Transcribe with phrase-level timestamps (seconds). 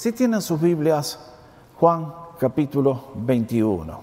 [0.00, 1.18] Si tienen sus Biblias,
[1.78, 4.00] Juan capítulo 21.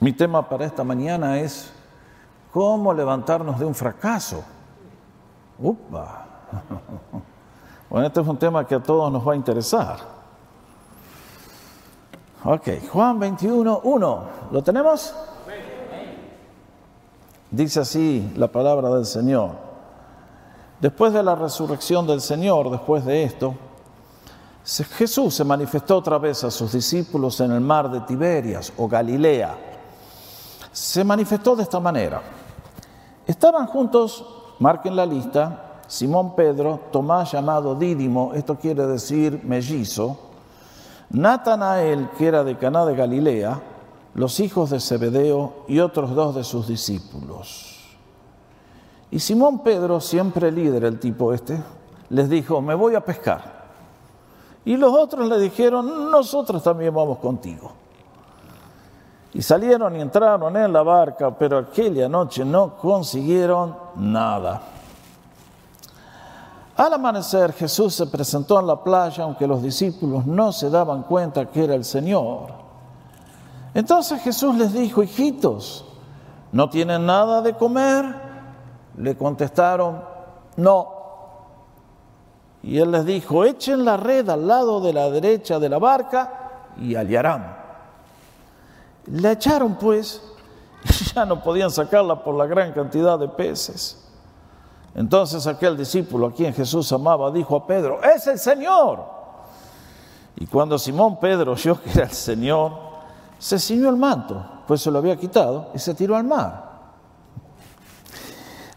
[0.00, 1.70] Mi tema para esta mañana es
[2.54, 4.42] cómo levantarnos de un fracaso.
[5.58, 6.24] Upa.
[7.90, 9.98] Bueno, este es un tema que a todos nos va a interesar.
[12.44, 14.22] Ok, Juan 21, 1.
[14.52, 15.14] ¿Lo tenemos?
[17.50, 19.50] Dice así la palabra del Señor.
[20.80, 23.54] Después de la resurrección del Señor, después de esto,
[24.66, 29.56] Jesús se manifestó otra vez a sus discípulos en el mar de Tiberias o Galilea.
[30.72, 32.20] Se manifestó de esta manera.
[33.28, 34.24] Estaban juntos,
[34.58, 40.18] marquen la lista, Simón Pedro, Tomás llamado Dídimo, esto quiere decir mellizo,
[41.10, 43.62] Natanael, que era de Caná de Galilea,
[44.14, 47.96] los hijos de Zebedeo y otros dos de sus discípulos.
[49.12, 51.62] Y Simón Pedro, siempre líder el tipo este,
[52.08, 53.55] les dijo, me voy a pescar.
[54.66, 57.70] Y los otros le dijeron, nosotros también vamos contigo.
[59.32, 64.60] Y salieron y entraron en la barca, pero aquella noche no consiguieron nada.
[66.76, 71.46] Al amanecer Jesús se presentó en la playa, aunque los discípulos no se daban cuenta
[71.46, 72.48] que era el Señor.
[73.72, 75.84] Entonces Jesús les dijo, hijitos,
[76.50, 78.04] ¿no tienen nada de comer?
[78.96, 80.02] Le contestaron,
[80.56, 80.95] no.
[82.66, 86.72] Y él les dijo, echen la red al lado de la derecha de la barca
[86.76, 87.56] y hallarán.
[89.06, 90.20] La echaron pues
[90.82, 94.04] y ya no podían sacarla por la gran cantidad de peces.
[94.96, 99.04] Entonces aquel discípulo a quien Jesús amaba dijo a Pedro, es el Señor.
[100.34, 102.72] Y cuando Simón Pedro oyó que era el Señor,
[103.38, 106.65] se ciñó el manto, pues se lo había quitado, y se tiró al mar.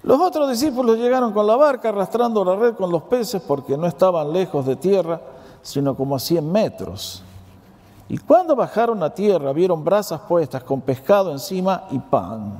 [0.03, 3.85] Los otros discípulos llegaron con la barca arrastrando la red con los peces porque no
[3.85, 5.19] estaban lejos de tierra,
[5.61, 7.23] sino como a 100 metros.
[8.07, 12.57] Y cuando bajaron a tierra vieron brasas puestas con pescado encima y pan.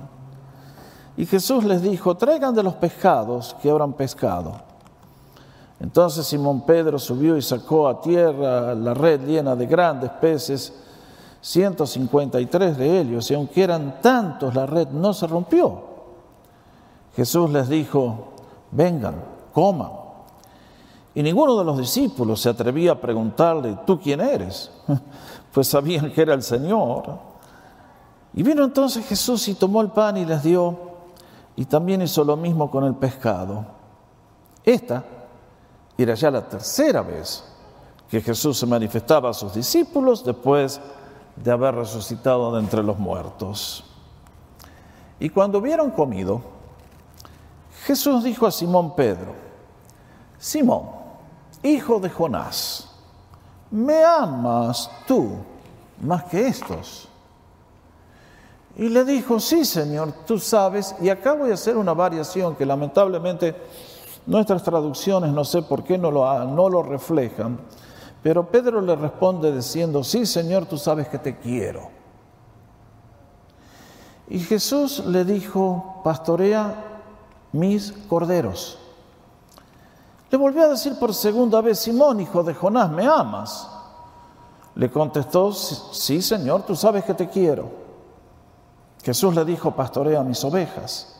[1.16, 4.54] Y Jesús les dijo, traigan de los pescados que habrán pescado.
[5.80, 10.74] Entonces Simón Pedro subió y sacó a tierra la red llena de grandes peces,
[11.42, 15.89] 153 de ellos, y aunque eran tantos, la red no se rompió.
[17.20, 18.30] Jesús les dijo,
[18.72, 19.22] vengan,
[19.52, 19.92] coman.
[21.14, 24.72] Y ninguno de los discípulos se atrevía a preguntarle, ¿tú quién eres?
[25.52, 27.04] Pues sabían que era el Señor.
[28.34, 30.78] Y vino entonces Jesús y tomó el pan y les dio
[31.58, 33.66] y también hizo lo mismo con el pescado.
[34.64, 35.04] Esta
[35.98, 37.44] era ya la tercera vez
[38.08, 40.80] que Jesús se manifestaba a sus discípulos después
[41.36, 43.84] de haber resucitado de entre los muertos.
[45.20, 46.59] Y cuando hubieron comido,
[47.90, 49.34] Jesús dijo a Simón Pedro,
[50.38, 50.92] Simón,
[51.64, 52.88] hijo de Jonás,
[53.72, 55.32] ¿me amas tú
[56.00, 57.08] más que estos?
[58.78, 62.64] Y le dijo, sí, Señor, tú sabes, y acá voy a hacer una variación que
[62.64, 63.56] lamentablemente
[64.28, 67.60] nuestras traducciones no sé por qué no lo, no lo reflejan,
[68.22, 71.90] pero Pedro le responde diciendo, sí, Señor, tú sabes que te quiero.
[74.28, 76.89] Y Jesús le dijo, pastorea
[77.52, 78.78] mis corderos.
[80.30, 83.68] Le volvió a decir por segunda vez, Simón, hijo de Jonás, ¿me amas?
[84.76, 87.70] Le contestó, sí, Señor, tú sabes que te quiero.
[89.04, 91.16] Jesús le dijo, pastorea mis ovejas.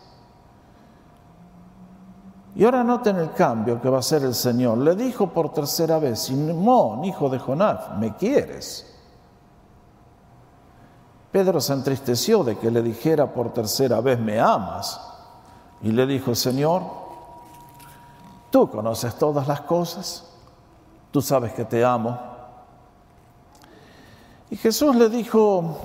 [2.56, 4.78] Y ahora noten el cambio que va a hacer el Señor.
[4.80, 8.86] Le dijo por tercera vez, Simón, hijo de Jonás, ¿me quieres?
[11.32, 15.09] Pedro se entristeció de que le dijera por tercera vez, ¿me amas?
[15.82, 16.82] Y le dijo, Señor,
[18.50, 20.26] tú conoces todas las cosas,
[21.12, 22.18] tú sabes que te amo.
[24.50, 25.76] Y Jesús le dijo,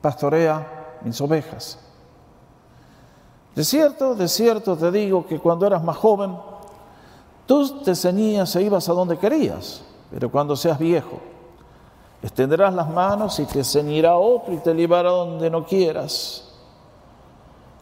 [0.00, 1.78] pastorea mis ovejas.
[3.54, 6.36] De cierto, de cierto te digo que cuando eras más joven,
[7.46, 11.18] tú te ceñías e ibas a donde querías, pero cuando seas viejo,
[12.22, 16.49] extenderás las manos y te ceñirá otro y te llevará donde no quieras.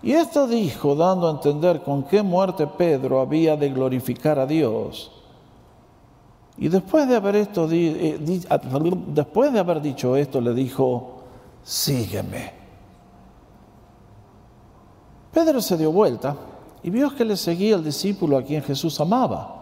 [0.03, 5.11] Y esto dijo, dando a entender con qué muerte Pedro había de glorificar a Dios.
[6.57, 8.19] Y después de haber, esto, eh,
[9.09, 11.19] después de haber dicho esto, le dijo,
[11.63, 12.53] sígueme.
[15.33, 16.37] Pedro se dio vuelta
[16.83, 19.55] y vio que le seguía el discípulo a quien Jesús amaba.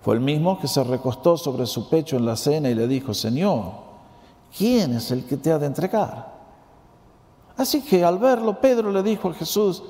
[0.00, 3.12] Fue el mismo que se recostó sobre su pecho en la cena y le dijo,
[3.12, 3.72] Señor,
[4.56, 6.37] ¿quién es el que te ha de entregar?
[7.58, 9.82] Así que al verlo, Pedro le dijo a Jesús,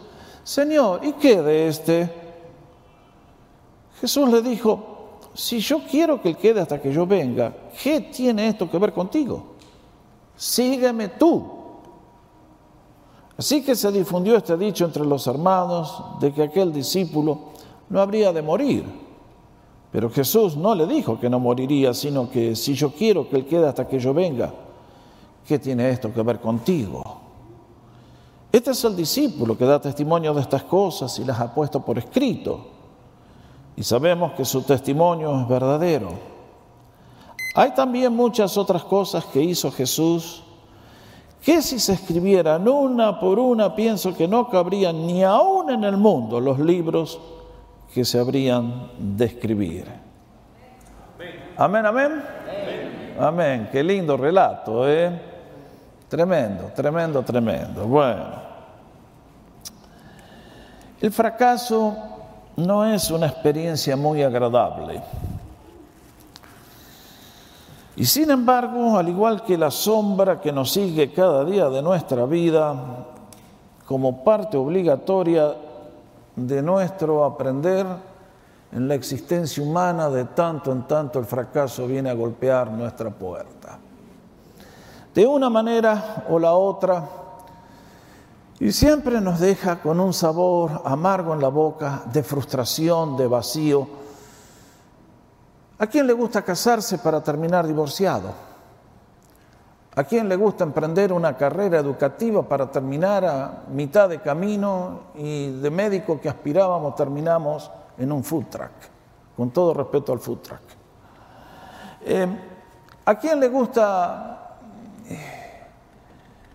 [0.43, 2.11] Señor, ¿y qué de este?
[4.01, 8.49] Jesús le dijo, si yo quiero que él quede hasta que yo venga, ¿qué tiene
[8.49, 9.55] esto que ver contigo?
[10.35, 11.47] Sígueme tú.
[13.37, 17.39] Así que se difundió este dicho entre los hermanos de que aquel discípulo
[17.91, 18.85] no habría de morir.
[19.93, 23.47] Pero Jesús no le dijo que no moriría, sino que si yo quiero que Él
[23.47, 24.55] quede hasta que yo venga,
[25.47, 27.18] ¿qué tiene esto que ver contigo?
[28.51, 31.99] Este es el discípulo que da testimonio de estas cosas y las ha puesto por
[31.99, 32.67] escrito.
[33.77, 36.11] Y sabemos que su testimonio es verdadero.
[37.55, 40.43] Hay también muchas otras cosas que hizo Jesús
[41.43, 45.97] que si se escribieran una por una, pienso que no cabrían ni aún en el
[45.97, 47.21] mundo los libros
[47.95, 49.87] que se habrían de escribir.
[51.57, 52.23] Amén, amén.
[53.19, 53.69] Amén.
[53.73, 55.28] Qué lindo relato, ¿eh?
[56.09, 57.87] Tremendo, tremendo, tremendo.
[57.87, 58.49] Bueno.
[61.01, 61.97] El fracaso
[62.57, 65.01] no es una experiencia muy agradable.
[67.95, 72.25] Y sin embargo, al igual que la sombra que nos sigue cada día de nuestra
[72.27, 72.75] vida,
[73.87, 75.55] como parte obligatoria
[76.35, 77.87] de nuestro aprender
[78.73, 83.79] en la existencia humana, de tanto en tanto el fracaso viene a golpear nuestra puerta.
[85.19, 87.05] De una manera o la otra,
[88.61, 93.89] y siempre nos deja con un sabor amargo en la boca, de frustración, de vacío,
[95.81, 98.31] ¿A quién le gusta casarse para terminar divorciado?
[99.97, 105.51] ¿A quién le gusta emprender una carrera educativa para terminar a mitad de camino y
[105.51, 108.71] de médico que aspirábamos terminamos en un food truck?
[109.37, 110.63] Con todo respeto al food truck.
[112.03, 112.27] Eh,
[113.05, 114.38] ¿A quién le gusta,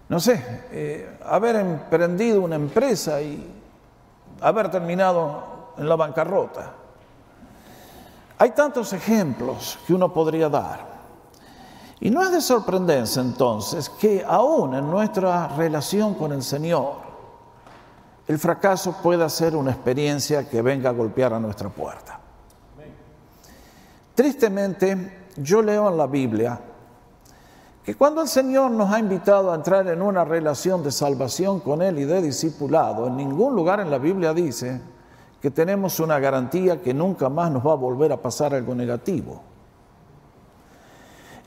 [0.10, 3.52] no sé, eh, haber emprendido una empresa y
[4.42, 6.74] haber terminado en la bancarrota?
[8.38, 10.94] Hay tantos ejemplos que uno podría dar.
[12.00, 16.96] Y no es de sorprenderse entonces que aún en nuestra relación con el Señor,
[18.28, 22.20] el fracaso pueda ser una experiencia que venga a golpear a nuestra puerta.
[24.16, 26.60] Tristemente, yo leo en la Biblia
[27.84, 31.82] que cuando el Señor nos ha invitado a entrar en una relación de salvación con
[31.82, 34.80] Él y de discipulado, en ningún lugar en la Biblia dice
[35.42, 39.42] que tenemos una garantía que nunca más nos va a volver a pasar algo negativo.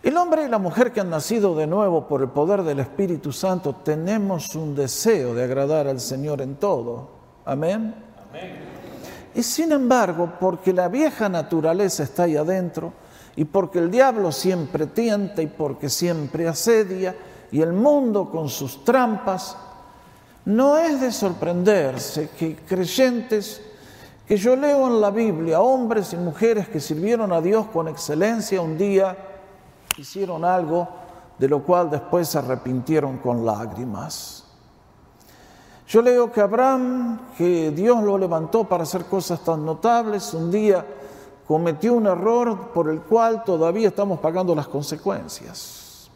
[0.02, 3.32] El hombre y la mujer que han nacido de nuevo por el poder del Espíritu
[3.32, 7.08] Santo tenemos un deseo de agradar al Señor en todo.
[7.46, 7.94] Amén.
[9.34, 12.92] Y sin embargo, porque la vieja naturaleza está ahí adentro
[13.36, 17.14] y porque el diablo siempre tienta y porque siempre asedia
[17.52, 19.56] y el mundo con sus trampas,
[20.46, 23.60] no es de sorprenderse que creyentes
[24.26, 28.60] que yo leo en la Biblia hombres y mujeres que sirvieron a Dios con excelencia
[28.60, 29.16] un día,
[29.98, 30.88] hicieron algo
[31.38, 34.44] de lo cual después se arrepintieron con lágrimas.
[35.88, 40.84] Yo leo que Abraham, que Dios lo levantó para hacer cosas tan notables, un día
[41.46, 46.10] cometió un error por el cual todavía estamos pagando las consecuencias.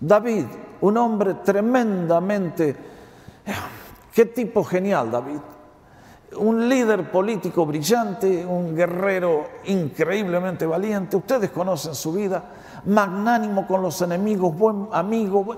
[0.00, 0.44] David,
[0.80, 2.76] un hombre tremendamente,
[4.12, 5.40] qué tipo genial David,
[6.36, 12.44] un líder político brillante, un guerrero increíblemente valiente, ustedes conocen su vida,
[12.84, 15.56] magnánimo con los enemigos, buen amigo.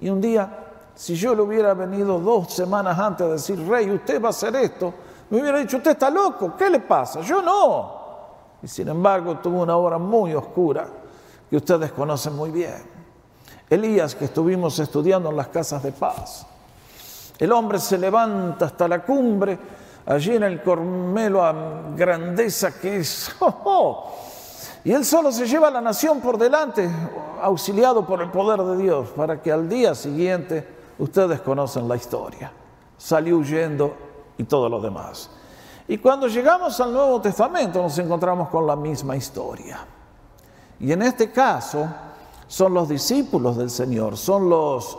[0.00, 4.22] Y un día, si yo le hubiera venido dos semanas antes a decir, rey, usted
[4.22, 4.92] va a hacer esto,
[5.30, 7.20] me hubiera dicho, usted está loco, ¿qué le pasa?
[7.20, 7.98] Yo no.
[8.62, 10.88] Y sin embargo tuvo una hora muy oscura
[11.48, 12.98] que ustedes conocen muy bien.
[13.68, 16.46] Elías, que estuvimos estudiando en las casas de paz.
[17.38, 19.58] El hombre se levanta hasta la cumbre,
[20.06, 21.54] allí en el Cormelo a
[21.94, 23.30] grandeza que es.
[23.40, 24.14] ¡Oh, oh!
[24.84, 26.88] Y él solo se lleva a la nación por delante,
[27.42, 30.66] auxiliado por el poder de Dios, para que al día siguiente
[30.98, 32.50] ustedes conocen la historia.
[32.96, 34.07] Salió huyendo
[34.38, 35.30] y todo lo demás.
[35.88, 39.80] Y cuando llegamos al Nuevo Testamento nos encontramos con la misma historia.
[40.80, 41.86] Y en este caso
[42.46, 44.96] son los discípulos del Señor, son los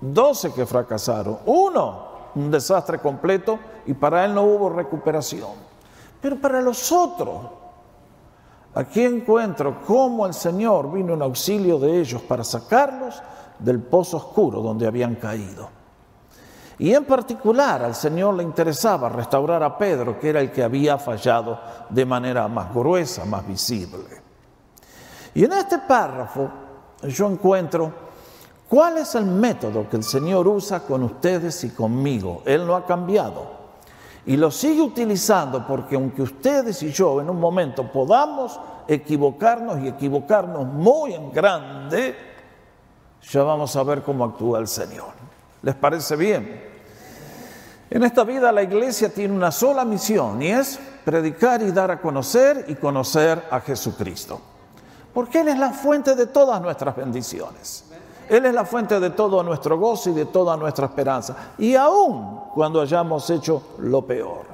[0.00, 1.38] doce que fracasaron.
[1.46, 5.50] Uno, un desastre completo y para él no hubo recuperación.
[6.20, 7.40] Pero para los otros,
[8.74, 13.22] aquí encuentro cómo el Señor vino en auxilio de ellos para sacarlos
[13.58, 15.81] del pozo oscuro donde habían caído.
[16.82, 20.98] Y en particular al Señor le interesaba restaurar a Pedro, que era el que había
[20.98, 24.02] fallado de manera más gruesa, más visible.
[25.32, 26.50] Y en este párrafo
[27.04, 27.92] yo encuentro
[28.68, 32.42] ¿Cuál es el método que el Señor usa con ustedes y conmigo?
[32.46, 33.44] Él no ha cambiado.
[34.24, 38.58] Y lo sigue utilizando porque aunque ustedes y yo en un momento podamos
[38.88, 42.16] equivocarnos y equivocarnos muy en grande,
[43.30, 45.10] ya vamos a ver cómo actúa el Señor.
[45.60, 46.71] ¿Les parece bien?
[47.92, 52.00] En esta vida la iglesia tiene una sola misión y es predicar y dar a
[52.00, 54.40] conocer y conocer a Jesucristo.
[55.12, 57.84] Porque Él es la fuente de todas nuestras bendiciones.
[58.30, 61.52] Él es la fuente de todo nuestro gozo y de toda nuestra esperanza.
[61.58, 64.46] Y aún cuando hayamos hecho lo peor.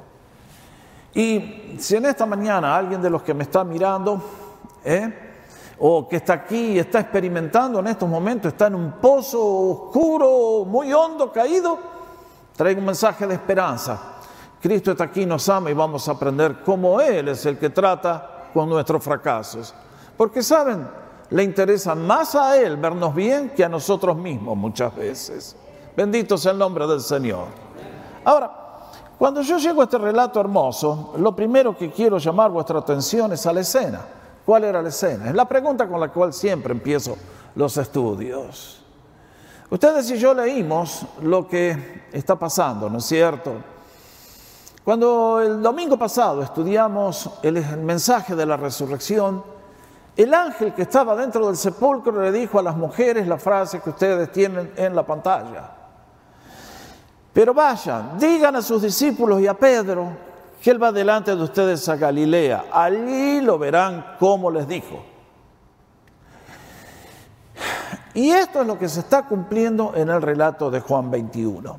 [1.15, 4.21] Y si en esta mañana alguien de los que me está mirando,
[4.85, 5.15] ¿eh?
[5.79, 10.65] o que está aquí y está experimentando en estos momentos, está en un pozo oscuro,
[10.65, 11.98] muy hondo, caído,
[12.59, 13.97] traigo un mensaje de esperanza.
[14.61, 18.49] Cristo está aquí, nos ama y vamos a aprender cómo Él es el que trata
[18.53, 19.73] con nuestros fracasos.
[20.17, 20.85] Porque saben,
[21.31, 25.55] le interesa más a Él vernos bien que a nosotros mismos muchas veces.
[25.97, 27.47] Bendito sea el nombre del Señor.
[28.25, 28.51] Ahora,
[29.17, 33.47] cuando yo llego a este relato hermoso, lo primero que quiero llamar vuestra atención es
[33.47, 34.01] a la escena.
[34.45, 35.29] ¿Cuál era la escena?
[35.29, 37.17] Es la pregunta con la cual siempre empiezo
[37.55, 38.78] los estudios.
[39.71, 43.53] Ustedes y yo leímos lo que está pasando, ¿no es cierto?
[44.83, 49.45] Cuando el domingo pasado estudiamos el, mensaje de la resurrección,
[50.17, 53.91] el ángel que estaba dentro del sepulcro le dijo a las mujeres la frase que
[53.91, 55.71] ustedes tienen en la pantalla.
[57.35, 60.09] Pero vayan, digan a sus discípulos y a Pedro
[60.63, 62.65] que él va delante de ustedes a Galilea.
[62.73, 65.18] Allí lo verán como les dijo.
[68.19, 71.79] Y esto es lo que se está cumpliendo en el relato de Juan 21.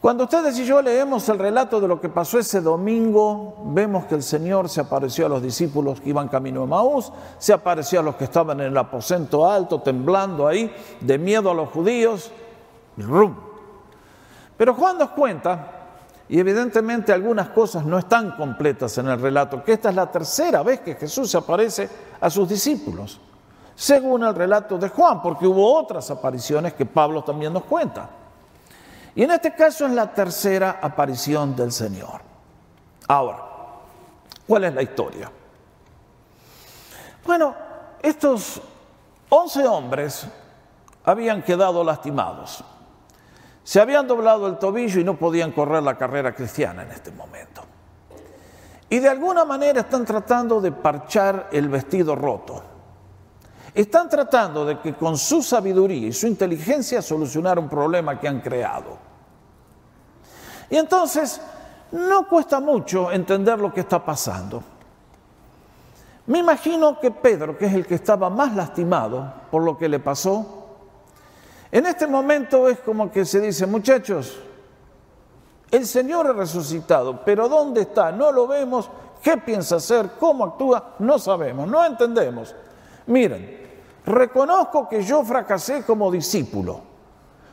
[0.00, 4.14] Cuando ustedes y yo leemos el relato de lo que pasó ese domingo, vemos que
[4.14, 8.02] el Señor se apareció a los discípulos que iban camino a Maús, se apareció a
[8.02, 12.32] los que estaban en el aposento alto, temblando ahí, de miedo a los judíos,
[12.96, 13.36] ¡rum!
[14.56, 15.70] Pero Juan nos cuenta,
[16.30, 20.62] y evidentemente algunas cosas no están completas en el relato, que esta es la tercera
[20.62, 23.20] vez que Jesús se aparece a sus discípulos,
[23.76, 28.08] según el relato de Juan, porque hubo otras apariciones que Pablo también nos cuenta.
[29.14, 32.22] Y en este caso es la tercera aparición del Señor.
[33.06, 33.38] Ahora,
[34.46, 35.30] ¿cuál es la historia?
[37.24, 37.54] Bueno,
[38.02, 38.60] estos
[39.28, 40.26] once hombres
[41.04, 42.64] habían quedado lastimados.
[43.62, 47.62] Se habían doblado el tobillo y no podían correr la carrera cristiana en este momento.
[48.88, 52.75] Y de alguna manera están tratando de parchar el vestido roto.
[53.76, 58.40] Están tratando de que con su sabiduría y su inteligencia solucionar un problema que han
[58.40, 58.96] creado.
[60.70, 61.38] Y entonces
[61.92, 64.62] no cuesta mucho entender lo que está pasando.
[66.24, 69.98] Me imagino que Pedro, que es el que estaba más lastimado por lo que le
[69.98, 70.68] pasó,
[71.70, 74.38] en este momento es como que se dice, muchachos,
[75.70, 78.10] el Señor ha resucitado, pero ¿dónde está?
[78.10, 78.88] No lo vemos,
[79.22, 80.12] ¿qué piensa hacer?
[80.18, 80.94] ¿Cómo actúa?
[81.00, 82.54] No sabemos, no entendemos.
[83.06, 83.65] Miren,
[84.06, 86.80] reconozco que yo fracasé como discípulo.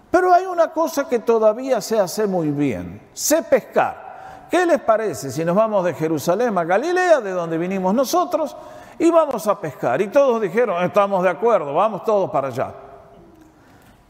[0.10, 4.48] Pero hay una cosa que todavía se hace muy bien, sé pescar.
[4.50, 8.56] ¿Qué les parece si nos vamos de Jerusalén a Galilea, de donde vinimos nosotros,
[9.00, 10.00] y vamos a pescar?
[10.02, 12.72] Y todos dijeron, estamos de acuerdo, vamos todos para allá.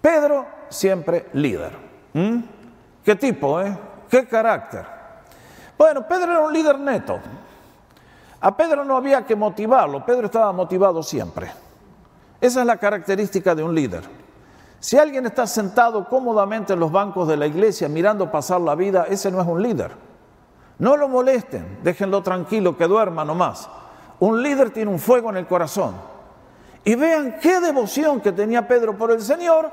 [0.01, 1.71] Pedro siempre líder.
[2.12, 2.39] ¿Mm?
[3.05, 3.77] ¿Qué tipo, eh?
[4.09, 4.85] ¿Qué carácter?
[5.77, 7.19] Bueno, Pedro era un líder neto.
[8.41, 11.62] A Pedro no había que motivarlo, Pedro estaba motivado siempre.
[12.43, 14.03] Esa es la característica de un líder.
[14.81, 19.05] Si alguien está sentado cómodamente en los bancos de la iglesia mirando pasar la vida,
[19.09, 19.93] ese no es un líder.
[20.77, 23.69] No lo molesten, déjenlo tranquilo, que duerma nomás.
[24.19, 25.95] Un líder tiene un fuego en el corazón.
[26.83, 29.71] Y vean qué devoción que tenía Pedro por el Señor,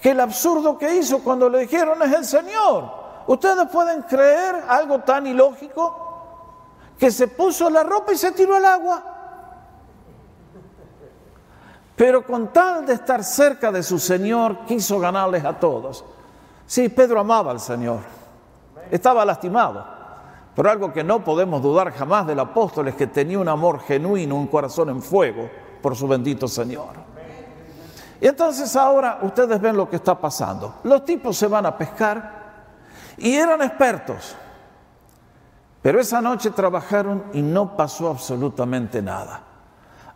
[0.00, 2.90] que el absurdo que hizo cuando le dijeron es el Señor.
[3.26, 8.64] Ustedes pueden creer algo tan ilógico que se puso la ropa y se tiró al
[8.64, 9.17] agua.
[11.98, 16.04] Pero con tal de estar cerca de su Señor, quiso ganarles a todos.
[16.64, 17.98] Sí, Pedro amaba al Señor.
[18.88, 19.84] Estaba lastimado.
[20.54, 24.36] Pero algo que no podemos dudar jamás del apóstol es que tenía un amor genuino,
[24.36, 25.50] un corazón en fuego
[25.82, 26.90] por su bendito Señor.
[28.20, 30.76] Y entonces ahora ustedes ven lo que está pasando.
[30.84, 32.66] Los tipos se van a pescar
[33.16, 34.36] y eran expertos.
[35.82, 39.47] Pero esa noche trabajaron y no pasó absolutamente nada.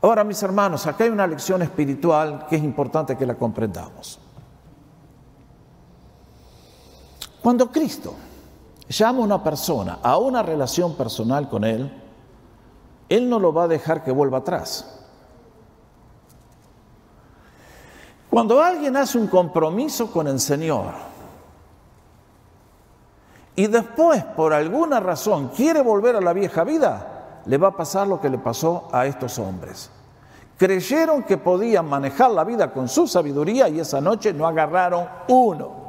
[0.02, 4.18] Ahora, mis hermanos, acá hay una lección espiritual que es importante que la comprendamos.
[7.40, 8.14] Cuando Cristo
[8.88, 11.90] llama a una persona a una relación personal con Él,
[13.08, 15.06] Él no lo va a dejar que vuelva atrás.
[18.28, 20.94] Cuando alguien hace un compromiso con el Señor
[23.54, 27.11] y después, por alguna razón, quiere volver a la vieja vida,
[27.46, 29.90] le va a pasar lo que le pasó a estos hombres.
[30.56, 35.82] Creyeron que podían manejar la vida con su sabiduría y esa noche no agarraron uno.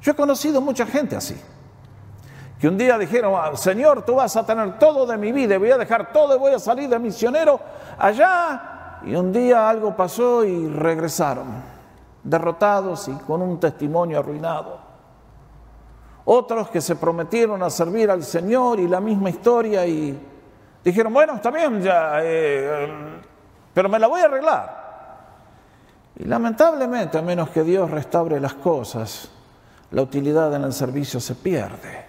[0.00, 1.34] Yo he conocido mucha gente así,
[2.60, 5.70] que un día dijeron, ah, Señor, tú vas a tener todo de mi vida, voy
[5.70, 7.58] a dejar todo y voy a salir de misionero
[7.98, 9.00] allá.
[9.04, 11.46] Y un día algo pasó y regresaron,
[12.22, 14.83] derrotados y con un testimonio arruinado.
[16.26, 20.18] Otros que se prometieron a servir al Señor y la misma historia y
[20.82, 23.20] dijeron, bueno, está bien, ya, eh,
[23.74, 24.84] pero me la voy a arreglar.
[26.16, 29.30] Y lamentablemente, a menos que Dios restaure las cosas,
[29.90, 32.04] la utilidad en el servicio se pierde.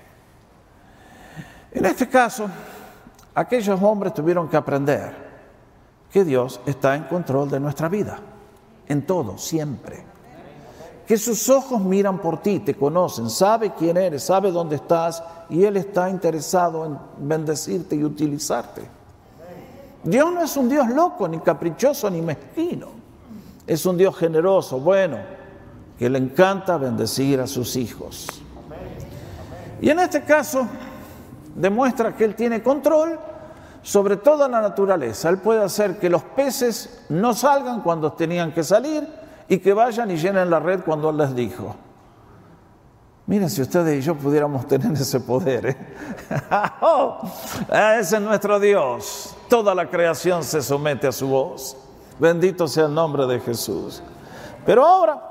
[1.72, 2.48] En este caso,
[3.34, 5.26] aquellos hombres tuvieron que aprender
[6.10, 8.18] que Dios está en control de nuestra vida,
[8.88, 10.15] en todo, siempre
[11.06, 15.64] que sus ojos miran por ti, te conocen, sabe quién eres, sabe dónde estás y
[15.64, 18.82] Él está interesado en bendecirte y utilizarte.
[20.04, 22.90] Dios no es un Dios loco, ni caprichoso, ni mezquino.
[23.68, 25.18] Es un Dios generoso, bueno,
[25.98, 28.28] que le encanta bendecir a sus hijos.
[29.82, 30.68] Y en este caso
[31.56, 33.20] demuestra que Él tiene control
[33.82, 35.30] sobre toda la naturaleza.
[35.30, 39.08] Él puede hacer que los peces no salgan cuando tenían que salir
[39.48, 41.76] y que vayan y llenen la red cuando Él les dijo.
[43.28, 45.78] Miren, si ustedes y yo pudiéramos tener ese poder, ¿eh?
[46.82, 47.22] oh,
[48.00, 49.36] ese es nuestro Dios.
[49.50, 51.78] Toda la creación se somete a su voz.
[52.20, 54.02] Bendito sea el nombre de Jesús.
[54.66, 55.22] Pero ahora,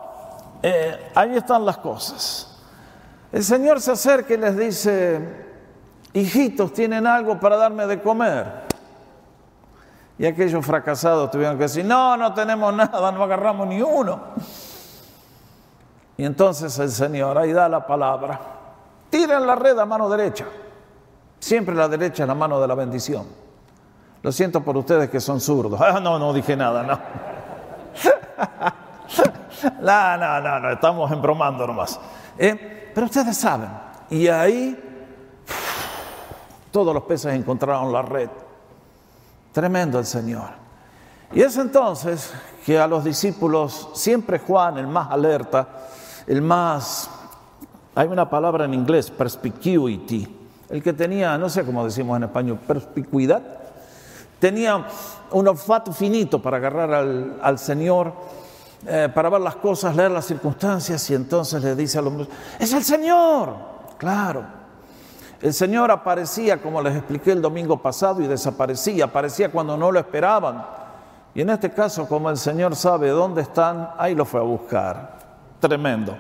[0.62, 2.50] eh, ahí están las cosas.
[3.32, 5.20] El Señor se acerca y les dice,
[6.12, 8.63] hijitos, ¿tienen algo para darme de comer?
[10.18, 14.20] Y aquellos fracasados tuvieron que decir, no, no tenemos nada, no agarramos ni uno.
[16.16, 18.40] Y entonces el Señor ahí da la palabra,
[19.10, 20.46] tiren la red a mano derecha.
[21.40, 23.26] Siempre la derecha es la mano de la bendición.
[24.22, 25.80] Lo siento por ustedes que son zurdos.
[25.84, 26.94] Ah, no, no dije nada, no.
[29.82, 32.00] no, no, no, no, estamos embromando nomás.
[32.38, 33.70] Eh, pero ustedes saben,
[34.10, 34.78] y ahí
[36.70, 38.30] todos los peces encontraron la red.
[39.54, 40.48] Tremendo el Señor.
[41.32, 42.32] Y es entonces
[42.66, 45.68] que a los discípulos, siempre Juan, el más alerta,
[46.26, 47.08] el más,
[47.94, 50.26] hay una palabra en inglés, perspicuity,
[50.70, 53.42] el que tenía, no sé cómo decimos en español, perspicuidad,
[54.40, 54.84] tenía
[55.30, 58.12] un olfato finito para agarrar al, Señor,
[58.88, 62.26] eh, para ver las cosas, leer las circunstancias, y entonces le dice al hombre,
[62.58, 63.54] es el Señor,
[63.98, 64.63] claro.
[65.44, 70.00] El Señor aparecía, como les expliqué el domingo pasado, y desaparecía, aparecía cuando no lo
[70.00, 70.64] esperaban.
[71.34, 75.18] Y en este caso, como el Señor sabe dónde están, ahí lo fue a buscar.
[75.60, 76.16] Tremendo.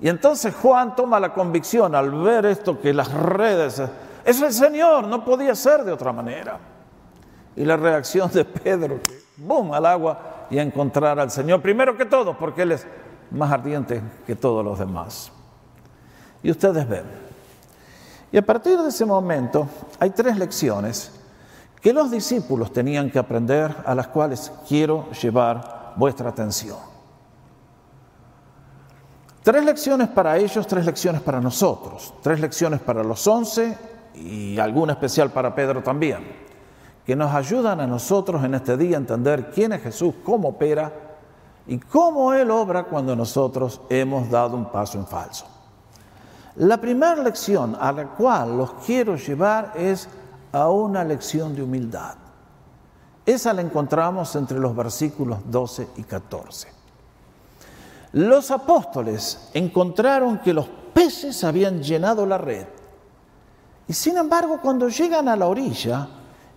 [0.00, 3.82] Y entonces Juan toma la convicción al ver esto que las redes,
[4.24, 6.58] es el Señor, no podía ser de otra manera.
[7.54, 8.98] Y la reacción de Pedro,
[9.36, 12.86] ¡bum!, al agua y a encontrar al Señor, primero que todo, porque Él es
[13.30, 15.30] más ardiente que todos los demás.
[16.42, 17.25] Y ustedes ven,
[18.36, 19.66] y a partir de ese momento
[19.98, 21.10] hay tres lecciones
[21.80, 26.76] que los discípulos tenían que aprender a las cuales quiero llevar vuestra atención.
[29.42, 33.78] Tres lecciones para ellos, tres lecciones para nosotros, tres lecciones para los once
[34.14, 36.18] y alguna especial para Pedro también,
[37.06, 40.92] que nos ayudan a nosotros en este día a entender quién es Jesús, cómo opera
[41.66, 45.55] y cómo Él obra cuando nosotros hemos dado un paso en falso.
[46.56, 50.08] La primera lección a la cual los quiero llevar es
[50.52, 52.14] a una lección de humildad.
[53.26, 56.68] Esa la encontramos entre los versículos 12 y 14.
[58.12, 62.66] Los apóstoles encontraron que los peces habían llenado la red.
[63.86, 66.08] Y sin embargo, cuando llegan a la orilla,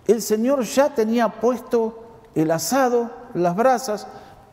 [0.06, 4.06] el Señor ya tenía puesto el asado, las brasas,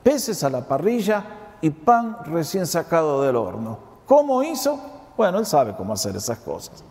[0.03, 1.23] peces a la parrilla
[1.61, 3.79] y pan recién sacado del horno.
[4.05, 4.96] ¿Cómo hizo?
[5.17, 6.83] Bueno, Él sabe cómo hacer esas cosas.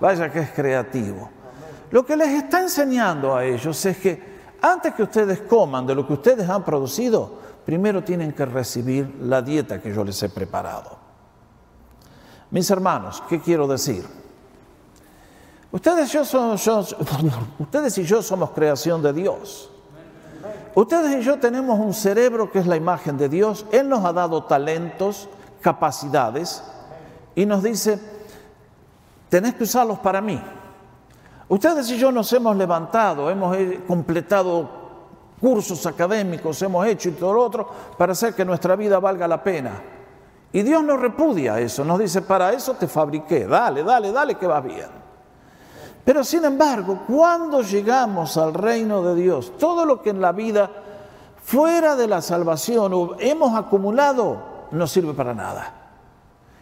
[0.00, 1.28] Vaya que es creativo.
[1.90, 6.06] Lo que les está enseñando a ellos es que antes que ustedes coman de lo
[6.06, 10.98] que ustedes han producido, primero tienen que recibir la dieta que yo les he preparado.
[12.50, 14.06] Mis hermanos, ¿qué quiero decir?
[15.70, 19.70] Ustedes, y yo somos creación de Dios.
[20.74, 23.66] Ustedes y yo tenemos un cerebro que es la imagen de Dios.
[23.72, 25.28] Él nos ha dado talentos,
[25.60, 26.62] capacidades
[27.34, 27.98] y nos dice,
[29.28, 30.40] tenés que usarlos para mí.
[31.48, 34.68] Ustedes y yo nos hemos levantado, hemos completado
[35.40, 39.42] cursos académicos, hemos hecho y todo lo otro para hacer que nuestra vida valga la
[39.42, 39.72] pena.
[40.52, 44.46] Y Dios nos repudia eso, nos dice, para eso te fabriqué, dale, dale, dale, que
[44.46, 44.88] va bien.
[46.04, 50.70] Pero sin embargo, cuando llegamos al reino de Dios, todo lo que en la vida
[51.42, 55.79] fuera de la salvación hemos acumulado no sirve para nada.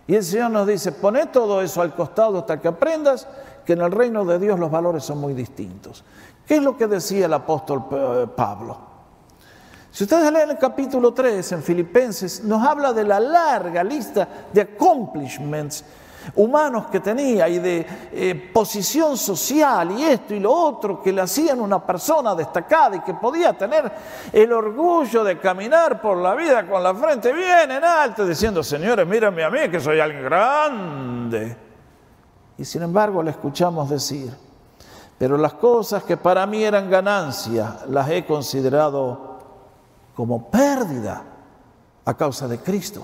[0.08, 3.28] Y el Señor nos dice, poné todo eso al costado hasta que aprendas
[3.66, 6.02] que en el reino de Dios los valores son muy distintos.
[6.46, 8.78] ¿Qué es lo que decía el apóstol eh, Pablo?
[9.90, 14.62] Si ustedes leen el capítulo 3 en Filipenses, nos habla de la larga lista de
[14.62, 15.84] accomplishments
[16.35, 21.22] humanos que tenía y de eh, posición social y esto y lo otro que le
[21.22, 23.90] hacían una persona destacada y que podía tener
[24.33, 29.07] el orgullo de caminar por la vida con la frente bien en alto diciendo, señores,
[29.07, 31.57] mírenme a mí que soy alguien grande.
[32.59, 34.33] Y sin embargo le escuchamos decir,
[35.16, 39.38] pero las cosas que para mí eran ganancia las he considerado
[40.14, 41.22] como pérdida
[42.04, 43.02] a causa de Cristo.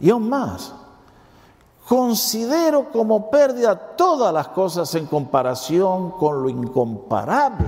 [0.00, 0.74] Y aún más,
[1.88, 7.64] considero como pérdida todas las cosas en comparación con lo incomparable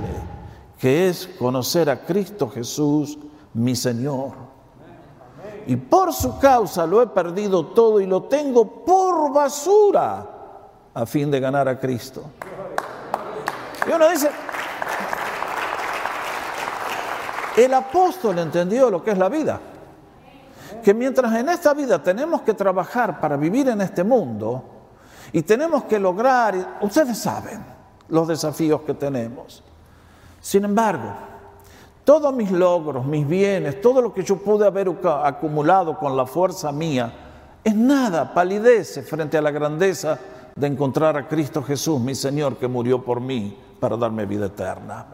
[0.79, 3.19] que es conocer a Cristo Jesús,
[3.55, 4.33] mi Señor.
[5.67, 10.27] Y por su causa lo he perdido todo y lo tengo por basura
[10.93, 12.23] a fin de ganar a Cristo.
[13.87, 14.31] Y uno dice,
[17.57, 19.61] el apóstol entendió lo que es la vida.
[20.83, 24.65] Que mientras en esta vida tenemos que trabajar para vivir en este mundo
[25.33, 27.65] y tenemos que lograr, ustedes saben
[28.09, 29.63] los desafíos que tenemos.
[30.41, 31.13] Sin embargo,
[32.05, 34.89] todos mis logros, mis bienes, todo lo que yo pude haber
[35.25, 37.13] acumulado con la fuerza mía,
[37.63, 40.19] es nada, palidece frente a la grandeza
[40.57, 45.07] de encontrar a Cristo Jesús, mi Señor, que murió por mí para darme vida eterna.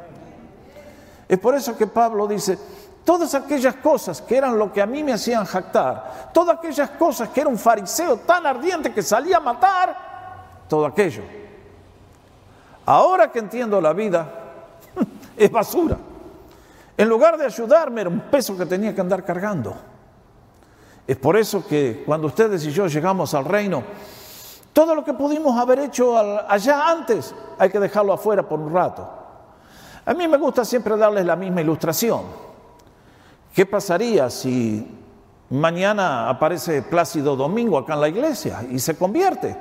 [1.29, 2.57] Es por eso que Pablo dice,
[3.07, 7.29] todas aquellas cosas que eran lo que a mí me hacían jactar, todas aquellas cosas
[7.29, 9.97] que era un fariseo tan ardiente que salía a matar,
[10.69, 11.23] todo aquello.
[12.85, 14.29] Ahora que entiendo la vida,
[15.37, 15.97] es basura.
[16.97, 19.77] En lugar de ayudarme, era un peso que tenía que andar cargando.
[21.07, 23.85] Es por eso que cuando ustedes y yo llegamos al reino,
[24.73, 29.09] todo lo que pudimos haber hecho allá antes, hay que dejarlo afuera por un rato.
[30.05, 32.56] A mí me gusta siempre darles la misma ilustración.
[33.57, 34.87] ¿Qué pasaría si
[35.49, 39.57] mañana aparece Plácido Domingo acá en la iglesia y se convierte?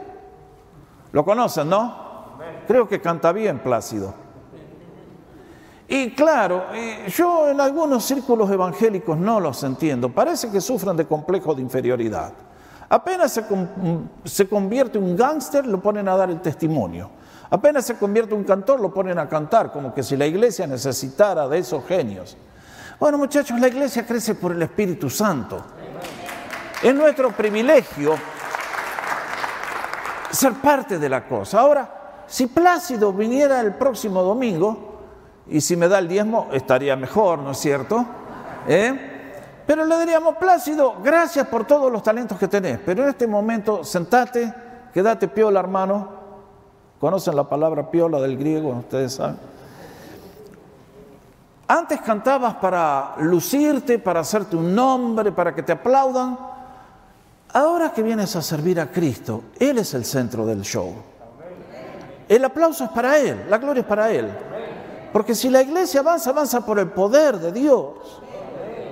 [1.13, 2.35] ¿Lo conocen, no?
[2.67, 4.13] Creo que canta bien Plácido.
[5.87, 10.09] Y claro, eh, yo en algunos círculos evangélicos no los entiendo.
[10.09, 12.33] Parece que sufren de complejo de inferioridad.
[12.89, 13.39] Apenas
[14.25, 17.11] se, convierte un gángster, lo ponen a dar el testimonio.
[17.49, 21.47] Apenas se convierte un cantor, lo ponen a cantar, como que si la iglesia necesitara
[21.47, 22.35] de esos genios.
[22.99, 25.61] Bueno, muchachos, la iglesia crece por el Espíritu Santo.
[26.81, 28.15] Es nuestro privilegio
[30.31, 31.59] ser parte de la cosa.
[31.59, 34.93] Ahora, si Plácido viniera el próximo domingo,
[35.47, 38.05] y si me da el diezmo, estaría mejor, ¿no es cierto?
[38.67, 39.33] ¿Eh?
[39.65, 43.83] Pero le diríamos, Plácido, gracias por todos los talentos que tenés, pero en este momento
[43.83, 44.53] sentate,
[44.93, 46.25] quédate piola, hermano,
[46.99, 48.69] ¿Conocen la palabra piola del griego?
[48.69, 49.37] Ustedes saben.
[51.67, 56.37] Antes cantabas para lucirte, para hacerte un nombre, para que te aplaudan.
[57.53, 60.93] Ahora que vienes a servir a Cristo, Él es el centro del show.
[62.27, 64.29] El aplauso es para Él, la gloria es para Él.
[65.11, 68.21] Porque si la iglesia avanza, avanza por el poder de Dios.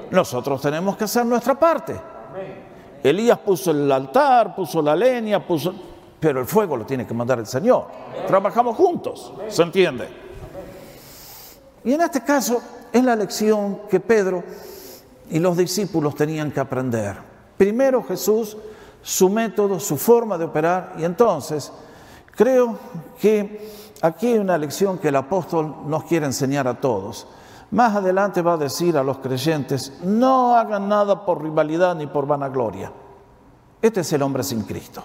[0.09, 1.99] Nosotros tenemos que hacer nuestra parte.
[3.03, 5.73] Elías puso el altar, puso la leña, puso
[6.23, 7.87] pero el fuego lo tiene que mandar el Señor.
[8.25, 10.22] Trabajamos juntos, ¿se entiende?
[11.83, 14.43] Y en este caso es la lección que Pedro
[15.29, 17.17] y los discípulos tenían que aprender.
[17.57, 18.57] Primero Jesús,
[19.01, 21.71] su método, su forma de operar, y entonces
[22.35, 22.77] creo
[23.19, 23.69] que
[24.01, 27.27] aquí hay una lección que el apóstol nos quiere enseñar a todos.
[27.71, 32.27] Más adelante va a decir a los creyentes, no hagan nada por rivalidad ni por
[32.27, 32.91] vanagloria.
[33.81, 35.03] Este es el hombre sin Cristo.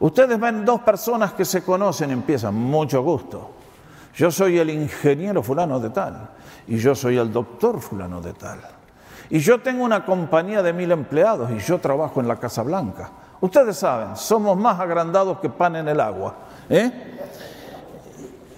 [0.00, 3.61] Ustedes ven dos personas que se conocen empiezan, mucho gusto.
[4.14, 6.28] Yo soy el ingeniero fulano de tal
[6.66, 8.60] y yo soy el doctor fulano de tal.
[9.30, 13.10] Y yo tengo una compañía de mil empleados y yo trabajo en la Casa Blanca.
[13.40, 16.34] Ustedes saben, somos más agrandados que pan en el agua.
[16.68, 17.18] ¿eh?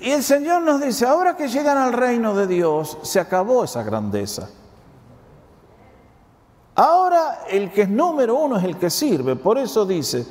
[0.01, 3.83] Y el Señor nos dice, ahora que llegan al reino de Dios, se acabó esa
[3.83, 4.49] grandeza.
[6.75, 9.37] Ahora el que es número uno es el que sirve.
[9.37, 10.27] Por eso dice,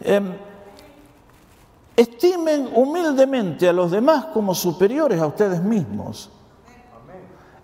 [0.00, 0.36] Em,
[1.96, 6.30] estimen humildemente a los demás como superiores a ustedes mismos.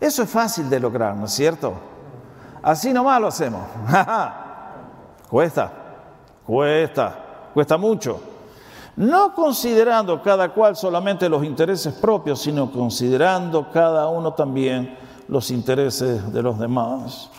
[0.00, 1.74] Eso es fácil de lograr, ¿no es cierto?
[2.62, 3.62] Así nomás lo hacemos.
[5.28, 5.72] Cuesta,
[6.44, 7.14] cuesta,
[7.54, 8.20] cuesta mucho.
[8.96, 16.30] No considerando cada cual solamente los intereses propios, sino considerando cada uno también los intereses
[16.30, 17.30] de los demás.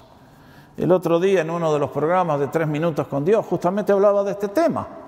[0.75, 4.23] El otro día en uno de los programas de tres minutos con Dios justamente hablaba
[4.23, 5.02] de este tema.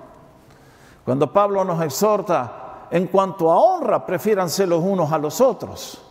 [1.06, 6.02] Cuando Pablo nos exhorta en cuanto a honra, prefiéranse los unos a los otros.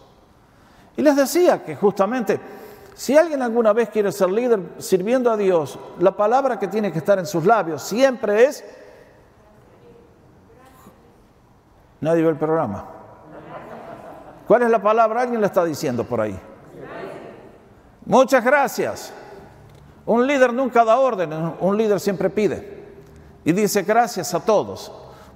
[0.96, 2.40] Y les decía que justamente
[2.94, 7.00] si alguien alguna vez quiere ser líder sirviendo a Dios, la palabra que tiene que
[7.00, 8.64] estar en sus labios siempre es...
[12.00, 12.86] Nadie ve el programa.
[14.48, 15.24] ¿Cuál es la palabra?
[15.24, 16.40] Alguien le está diciendo por ahí.
[18.06, 19.14] Muchas gracias.
[20.06, 22.75] Un líder nunca da orden, un líder siempre pide.
[23.46, 24.92] Y dice gracias a todos,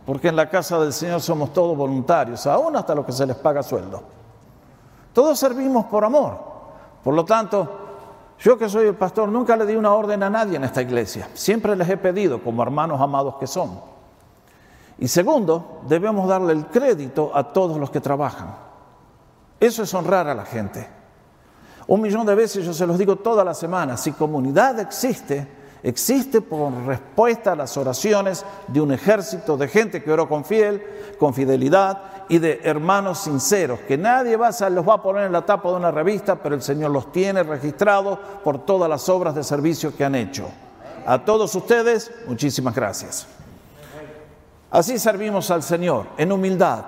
[0.06, 3.36] porque en la casa del Señor somos todos voluntarios, aún hasta los que se les
[3.36, 4.02] paga sueldo.
[5.13, 6.38] Todos servimos por amor.
[7.04, 7.69] Por lo tanto,
[8.39, 11.30] yo que soy el pastor nunca le di una orden a nadie en esta iglesia.
[11.36, 13.80] Siempre les he pedido, como hermanos amados que son.
[14.98, 18.56] Y segundo, debemos darle el crédito a todos los que trabajan.
[19.60, 20.88] Eso es honrar a la gente.
[21.86, 26.42] Un millón de veces yo se los digo toda la semana, si comunidad existe, existe
[26.42, 30.84] por respuesta a las oraciones de un ejército de gente que oró con fiel,
[31.18, 35.32] con fidelidad y de hermanos sinceros, que nadie va a, los va a poner en
[35.32, 39.34] la tapa de una revista, pero el Señor los tiene registrados por todas las obras
[39.36, 40.48] de servicio que han hecho.
[41.06, 43.26] A todos ustedes, muchísimas gracias.
[44.70, 46.86] Así servimos al Señor, en humildad.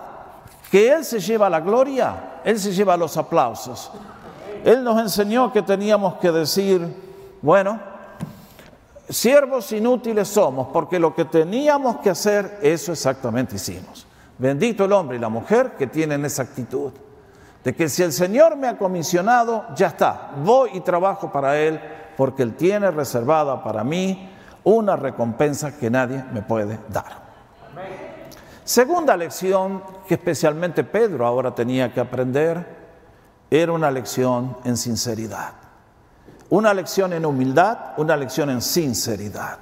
[0.69, 3.91] Que Él se lleva la gloria, Él se lleva los aplausos.
[4.63, 6.87] Él nos enseñó que teníamos que decir,
[7.41, 7.79] bueno,
[9.11, 14.07] siervos inútiles somos, porque lo que teníamos que hacer, eso exactamente hicimos.
[14.37, 16.91] Bendito el hombre y la mujer que tienen esa actitud,
[17.63, 21.79] de que si el Señor me ha comisionado, ya está, voy y trabajo para Él,
[22.17, 24.29] porque Él tiene reservada para mí
[24.63, 27.21] una recompensa que nadie me puede dar.
[28.63, 32.81] Segunda lección que especialmente Pedro ahora tenía que aprender
[33.49, 35.60] era una lección en sinceridad.
[36.51, 39.57] Una lección en humildad, una lección en sinceridad.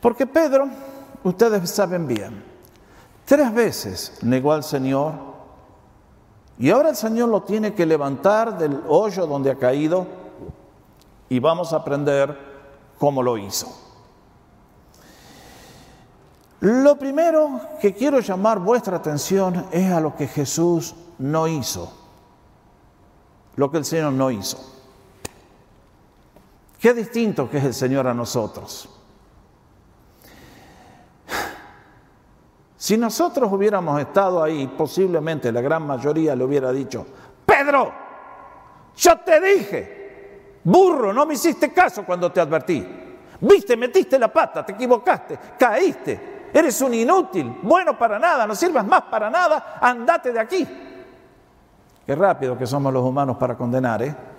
[0.00, 0.68] Porque Pedro,
[1.22, 2.42] ustedes saben bien,
[3.24, 5.12] tres veces negó al Señor
[6.58, 10.06] y ahora el Señor lo tiene que levantar del hoyo donde ha caído
[11.28, 12.36] y vamos a aprender
[12.98, 13.68] cómo lo hizo.
[16.60, 22.04] Lo primero que quiero llamar vuestra atención es a lo que Jesús no hizo
[23.56, 24.58] lo que el Señor no hizo.
[26.84, 28.86] Qué distinto que es el Señor a nosotros.
[32.76, 37.06] Si nosotros hubiéramos estado ahí, posiblemente la gran mayoría le hubiera dicho,
[37.46, 37.90] Pedro,
[38.94, 42.86] yo te dije, burro, no me hiciste caso cuando te advertí.
[43.40, 48.86] Viste, metiste la pata, te equivocaste, caíste, eres un inútil, bueno para nada, no sirvas
[48.86, 50.68] más para nada, andate de aquí.
[52.04, 54.33] Qué rápido que somos los humanos para condenar, ¿eh?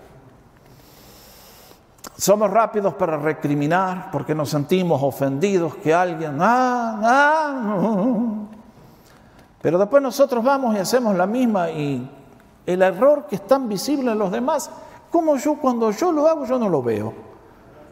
[2.17, 8.23] Somos rápidos para recriminar porque nos sentimos ofendidos que alguien, ah, ah,
[9.61, 12.09] pero después nosotros vamos y hacemos la misma y
[12.65, 14.69] el error que es tan visible en los demás,
[15.11, 17.13] como yo cuando yo lo hago yo no lo veo.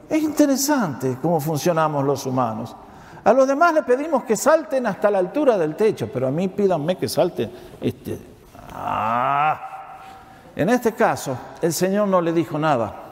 [0.09, 2.75] Es interesante cómo funcionamos los humanos.
[3.23, 6.47] A los demás le pedimos que salten hasta la altura del techo, pero a mí
[6.49, 8.33] pídanme que salten este,
[8.75, 9.59] Ah,
[10.55, 13.02] en este caso, el Señor no le dijo nada.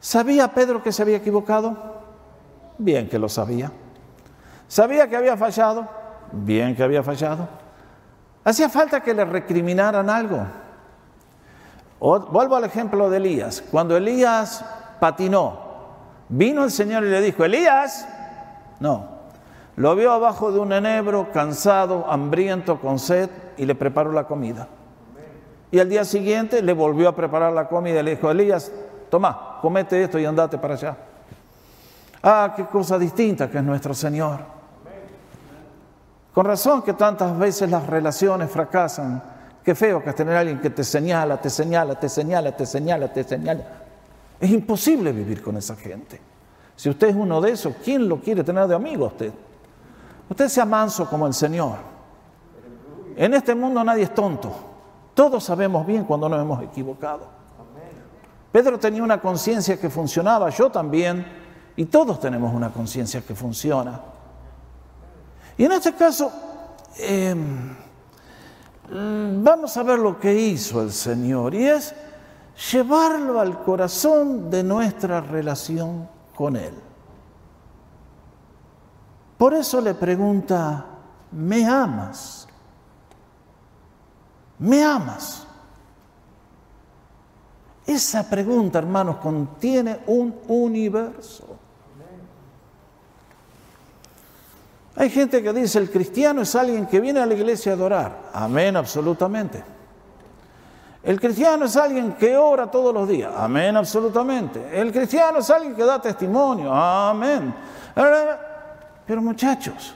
[0.00, 1.76] ¿Sabía Pedro que se había equivocado?
[2.78, 3.70] Bien que lo sabía.
[4.66, 5.86] ¿Sabía que había fallado?
[6.32, 7.46] Bien que había fallado.
[8.42, 10.46] ¿Hacía falta que le recriminaran algo?
[12.00, 13.62] vuelvo al ejemplo de Elías.
[13.70, 14.64] Cuando Elías
[15.00, 15.58] patinó,
[16.30, 18.08] vino el Señor y le dijo, Elías,
[18.80, 19.06] no,
[19.76, 24.68] lo vio abajo de un enebro, cansado, hambriento, con sed, y le preparó la comida.
[25.70, 28.72] Y al día siguiente le volvió a preparar la comida y le dijo, Elías,
[29.10, 30.96] toma, comete esto y andate para allá.
[32.22, 34.38] Ah, qué cosa distinta que es nuestro Señor.
[36.32, 39.22] Con razón que tantas veces las relaciones fracasan.
[39.64, 42.64] Qué feo que es tener a alguien que te señala, te señala, te señala, te
[42.64, 43.62] señala, te señala.
[44.40, 46.20] Es imposible vivir con esa gente.
[46.76, 49.32] Si usted es uno de esos, ¿quién lo quiere tener de amigo a usted?
[50.30, 51.76] Usted sea manso como el Señor.
[53.16, 54.50] En este mundo nadie es tonto.
[55.12, 57.39] Todos sabemos bien cuando nos hemos equivocado.
[58.52, 61.24] Pedro tenía una conciencia que funcionaba, yo también,
[61.76, 64.00] y todos tenemos una conciencia que funciona.
[65.56, 66.32] Y en este caso,
[66.98, 67.76] em,
[69.42, 71.94] vamos a ver lo que hizo el Señor, y es
[72.72, 76.74] llevarlo al corazón de nuestra relación con Él.
[79.38, 80.84] Por eso le pregunta,
[81.30, 82.46] ¿me amas?
[84.58, 85.46] ¿Me amas?
[87.90, 91.44] Esa pregunta, hermanos, contiene un universo.
[94.94, 98.30] Hay gente que dice, el cristiano es alguien que viene a la iglesia a adorar.
[98.32, 99.64] Amén, absolutamente.
[101.02, 103.32] El cristiano es alguien que ora todos los días.
[103.36, 104.68] Amén, absolutamente.
[104.72, 106.72] El cristiano es alguien que da testimonio.
[106.72, 107.52] Amén.
[109.04, 109.94] Pero muchachos,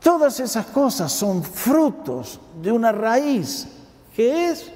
[0.00, 3.68] todas esas cosas son frutos de una raíz
[4.14, 4.72] que es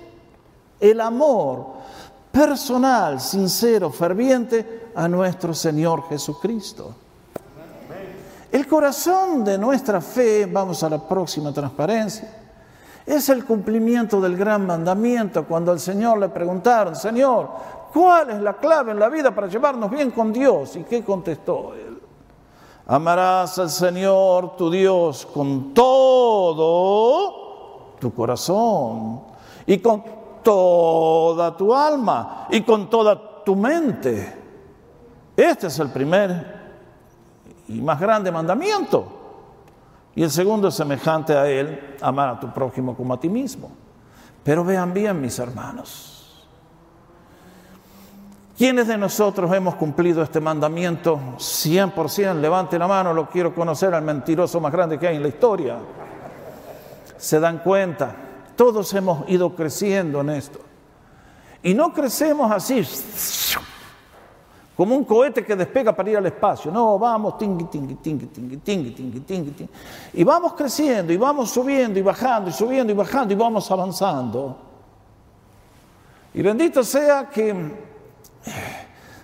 [0.80, 1.79] el amor
[2.30, 6.94] personal, sincero, ferviente a nuestro Señor Jesucristo.
[8.50, 12.28] El corazón de nuestra fe, vamos a la próxima transparencia,
[13.06, 15.44] es el cumplimiento del gran mandamiento.
[15.44, 17.48] Cuando al Señor le preguntaron, Señor,
[17.92, 20.76] ¿cuál es la clave en la vida para llevarnos bien con Dios?
[20.76, 22.00] ¿Y qué contestó él?
[22.86, 27.40] Amarás al Señor tu Dios con todo
[28.00, 29.20] tu corazón
[29.66, 34.36] y con toda tu alma y con toda tu mente.
[35.36, 36.60] Este es el primer
[37.68, 39.20] y más grande mandamiento.
[40.14, 43.70] Y el segundo es semejante a él, amar a tu prójimo como a ti mismo.
[44.42, 46.46] Pero vean bien, mis hermanos,
[48.56, 52.40] ¿quiénes de nosotros hemos cumplido este mandamiento 100%?
[52.40, 55.78] Levante la mano, lo quiero conocer al mentiroso más grande que hay en la historia.
[57.16, 58.14] Se dan cuenta,
[58.60, 60.58] todos hemos ido creciendo en esto.
[61.62, 62.86] Y no crecemos así,
[64.76, 66.70] como un cohete que despega para ir al espacio.
[66.70, 69.68] No, vamos, tingui, tingui, tingui, tingui, tingui, tingui, tingui, tingui.
[70.12, 74.58] Y vamos creciendo, y vamos subiendo, y bajando, y subiendo, y bajando, y vamos avanzando.
[76.34, 77.54] Y bendito sea que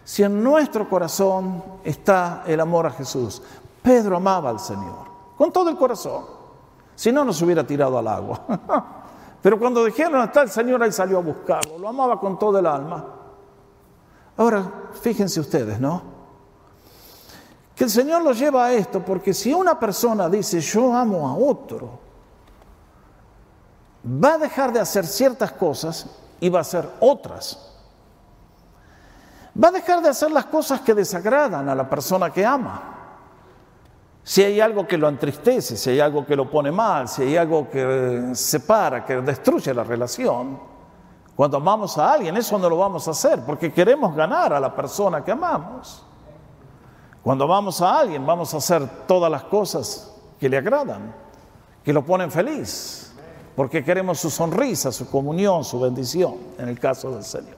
[0.02, 3.42] si en nuestro corazón está el amor a Jesús,
[3.82, 6.24] Pedro amaba al Señor, con todo el corazón.
[6.94, 8.95] Si no, nos hubiera tirado al agua.
[9.46, 12.66] Pero cuando dijeron está el Señor, él salió a buscarlo, lo amaba con todo el
[12.66, 13.04] alma.
[14.36, 16.02] Ahora, fíjense ustedes, ¿no?
[17.76, 21.36] Que el Señor los lleva a esto, porque si una persona dice yo amo a
[21.36, 21.96] otro,
[24.04, 26.06] va a dejar de hacer ciertas cosas
[26.40, 27.72] y va a hacer otras.
[29.62, 32.95] Va a dejar de hacer las cosas que desagradan a la persona que ama.
[34.28, 37.36] Si hay algo que lo entristece, si hay algo que lo pone mal, si hay
[37.36, 40.58] algo que separa, que destruye la relación,
[41.36, 44.74] cuando amamos a alguien, eso no lo vamos a hacer porque queremos ganar a la
[44.74, 46.04] persona que amamos.
[47.22, 51.14] Cuando amamos a alguien, vamos a hacer todas las cosas que le agradan,
[51.84, 53.14] que lo ponen feliz,
[53.54, 57.56] porque queremos su sonrisa, su comunión, su bendición, en el caso del Señor.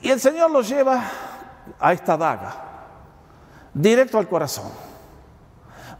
[0.00, 1.04] Y el Señor lo lleva
[1.78, 2.67] a esta daga,
[3.78, 4.70] directo al corazón.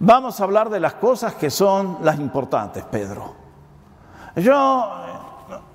[0.00, 3.34] Vamos a hablar de las cosas que son las importantes, Pedro.
[4.36, 4.90] Yo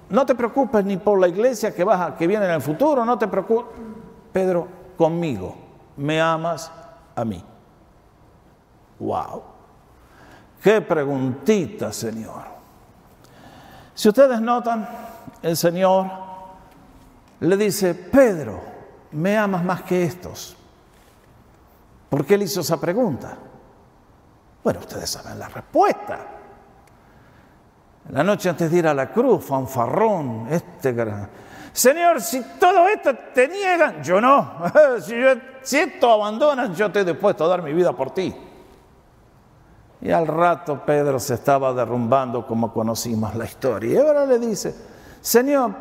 [0.10, 3.18] no te preocupes ni por la iglesia que, vas que viene en el futuro, no
[3.18, 3.74] te preocupes.
[4.32, 5.56] Pedro, conmigo,
[5.98, 6.72] me amas
[7.16, 7.44] a mí.
[9.00, 9.44] ¡Wow!
[10.62, 12.44] ¡Qué preguntita, Señor!
[13.94, 14.88] Si ustedes notan,
[15.42, 16.08] el Señor
[17.42, 18.62] le dice, Pedro,
[19.12, 20.56] me amas más que estos.
[22.14, 23.36] ¿Por qué él hizo esa pregunta?
[24.64, 26.20] Bueno, ustedes saben la respuesta.
[28.10, 30.96] La noche antes de ir a la cruz, fanfarrón, este
[31.72, 34.62] Señor, si todo esto te niegan, yo no.
[35.02, 35.16] si,
[35.64, 38.32] si esto abandonan, yo estoy dispuesto a dar mi vida por ti.
[40.02, 43.92] Y al rato Pedro se estaba derrumbando como conocimos la historia.
[43.92, 44.76] Y ahora le dice,
[45.20, 45.78] Señor,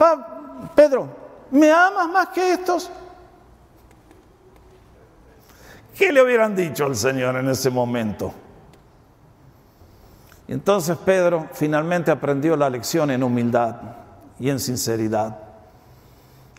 [0.74, 1.08] Pedro,
[1.50, 2.90] ¿me amas más que estos?
[5.96, 8.32] ¿Qué le hubieran dicho al Señor en ese momento?
[10.48, 13.76] entonces Pedro finalmente aprendió la lección en humildad
[14.38, 15.38] y en sinceridad.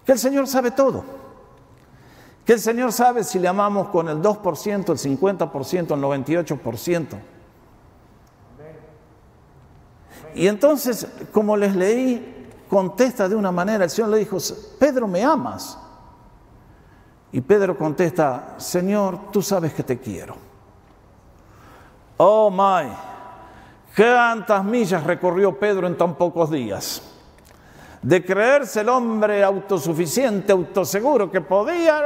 [0.06, 1.04] Que el Señor sabe todo.
[2.46, 7.08] Que el Señor sabe si le amamos con el 2%, el 50%, el 98%.
[10.36, 14.38] Y entonces, como les leí, contesta de una manera, el Señor le dijo,
[14.80, 15.78] Pedro, ¿me amas?
[17.34, 20.36] Y Pedro contesta, Señor, tú sabes que te quiero.
[22.18, 22.90] Oh, my.
[23.96, 27.02] ¿Cuántas millas recorrió Pedro en tan pocos días?
[28.04, 31.98] De creerse el hombre autosuficiente, autoseguro que podía.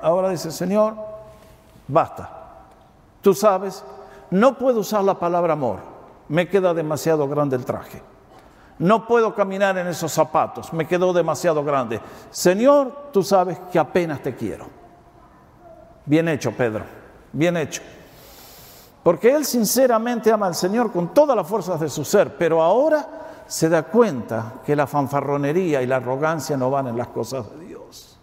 [0.00, 0.94] Ahora dice, Señor,
[1.88, 2.30] basta.
[3.22, 3.84] Tú sabes,
[4.30, 5.80] no puedo usar la palabra amor.
[6.28, 8.02] Me queda demasiado grande el traje.
[8.82, 12.00] No puedo caminar en esos zapatos, me quedó demasiado grande.
[12.32, 14.66] Señor, tú sabes que apenas te quiero.
[16.04, 16.82] Bien hecho, Pedro,
[17.32, 17.80] bien hecho.
[19.04, 23.06] Porque él sinceramente ama al Señor con todas las fuerzas de su ser, pero ahora
[23.46, 27.64] se da cuenta que la fanfarronería y la arrogancia no van en las cosas de
[27.64, 28.18] Dios.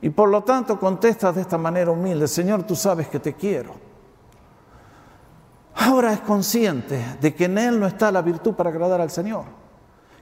[0.00, 3.81] Y por lo tanto contesta de esta manera humilde, Señor, tú sabes que te quiero.
[5.74, 9.44] Ahora es consciente de que en Él no está la virtud para agradar al Señor,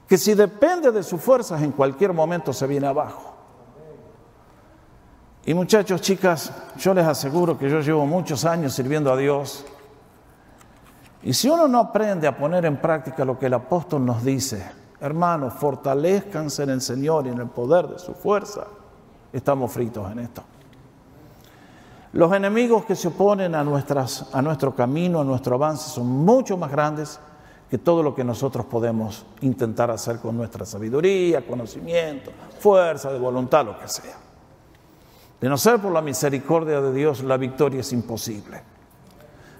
[0.07, 3.35] que si depende de sus fuerzas en cualquier momento se viene abajo.
[5.45, 9.65] Y muchachos, chicas, yo les aseguro que yo llevo muchos años sirviendo a Dios.
[11.23, 14.71] Y si uno no aprende a poner en práctica lo que el apóstol nos dice,
[14.99, 18.67] hermanos, fortalezcanse en el Señor y en el poder de su fuerza,
[19.33, 20.43] estamos fritos en esto.
[22.13, 26.57] Los enemigos que se oponen a, nuestras, a nuestro camino, a nuestro avance, son mucho
[26.57, 27.19] más grandes
[27.69, 33.63] que todo lo que nosotros podemos intentar hacer con nuestra sabiduría, conocimiento, fuerza de voluntad,
[33.65, 34.17] lo que sea.
[35.39, 38.61] De no ser por la misericordia de Dios, la victoria es imposible.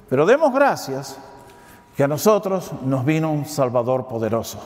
[0.10, 1.18] Pero demos gracias
[1.96, 4.60] que a nosotros nos vino un Salvador poderoso.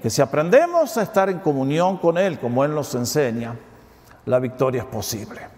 [0.00, 3.56] Que si aprendemos a estar en comunión con Él, como Él nos enseña,
[4.26, 5.55] la victoria es posible.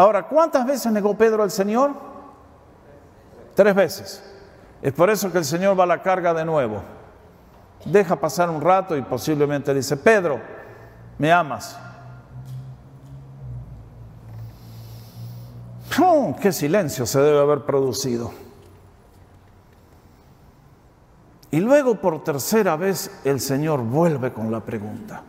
[0.00, 1.90] Ahora, ¿cuántas veces negó Pedro al Señor?
[3.54, 4.22] Tres veces.
[4.80, 6.80] Es por eso que el Señor va a la carga de nuevo.
[7.84, 10.40] Deja pasar un rato y posiblemente dice, Pedro,
[11.18, 11.78] ¿me amas?
[16.00, 18.32] ¡Oh, ¡Qué silencio se debe haber producido!
[21.50, 25.22] Y luego por tercera vez el Señor vuelve con la pregunta.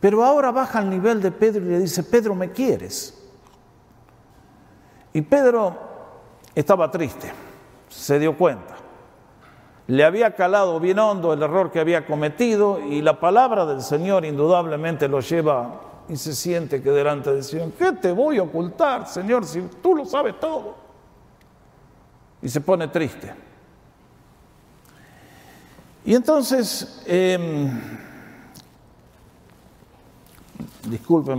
[0.00, 3.19] Pero ahora baja al nivel de Pedro y le dice, Pedro, ¿me quieres?
[5.12, 5.76] Y Pedro
[6.54, 7.32] estaba triste,
[7.88, 8.76] se dio cuenta.
[9.86, 14.24] Le había calado bien hondo el error que había cometido y la palabra del Señor
[14.24, 19.08] indudablemente lo lleva y se siente que delante del Señor, ¿qué te voy a ocultar,
[19.08, 20.76] Señor, si tú lo sabes todo?
[22.42, 23.32] Y se pone triste.
[26.04, 27.70] Y entonces, eh,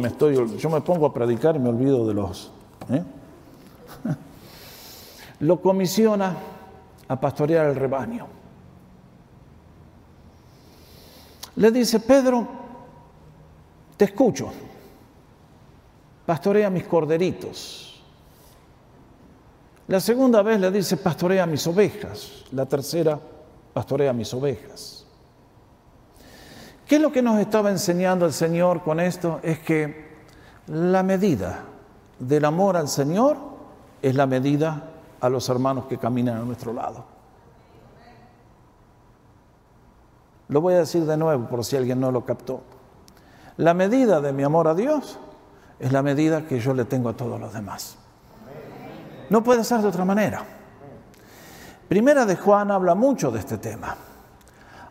[0.06, 2.52] estoy, yo me pongo a predicar y me olvido de los...
[2.90, 3.04] ¿eh?
[5.42, 6.36] Lo comisiona
[7.08, 8.28] a pastorear el rebaño.
[11.56, 12.48] Le dice, Pedro,
[13.98, 14.52] te escucho.
[16.26, 18.02] Pastorea mis corderitos.
[19.88, 22.46] La segunda vez le dice, pastorea mis ovejas.
[22.52, 23.20] La tercera,
[23.74, 25.06] pastorea mis ovejas.
[26.88, 29.40] ¿Qué es lo que nos estaba enseñando el Señor con esto?
[29.44, 30.12] Es que
[30.68, 31.64] la medida
[32.20, 33.38] del amor al Señor
[34.02, 34.91] es la medida
[35.22, 37.06] a los hermanos que caminan a nuestro lado.
[40.48, 42.62] Lo voy a decir de nuevo por si alguien no lo captó.
[43.58, 45.18] La medida de mi amor a Dios
[45.80, 47.98] es la medida que yo le tengo a todos los demás.
[49.30, 50.44] No puede ser de otra manera.
[51.88, 53.96] Primera de Juan habla mucho de este tema.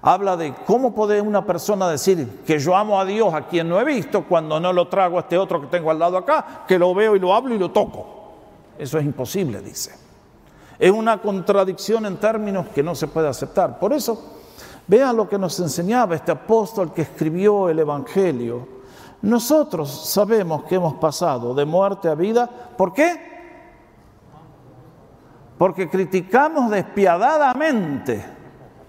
[0.03, 3.79] Habla de cómo puede una persona decir que yo amo a Dios a quien no
[3.79, 6.79] he visto cuando no lo trago a este otro que tengo al lado acá, que
[6.79, 8.07] lo veo y lo hablo y lo toco.
[8.79, 10.10] Eso es imposible, dice.
[10.81, 13.79] Es una contradicción en términos que no se puede aceptar.
[13.79, 14.41] Por eso
[14.91, 18.67] Vean lo que nos enseñaba este apóstol que escribió el Evangelio.
[19.23, 22.51] Nosotros sabemos que hemos pasado de muerte a vida.
[22.77, 23.31] ¿Por qué?
[25.57, 28.27] Porque criticamos despiadadamente.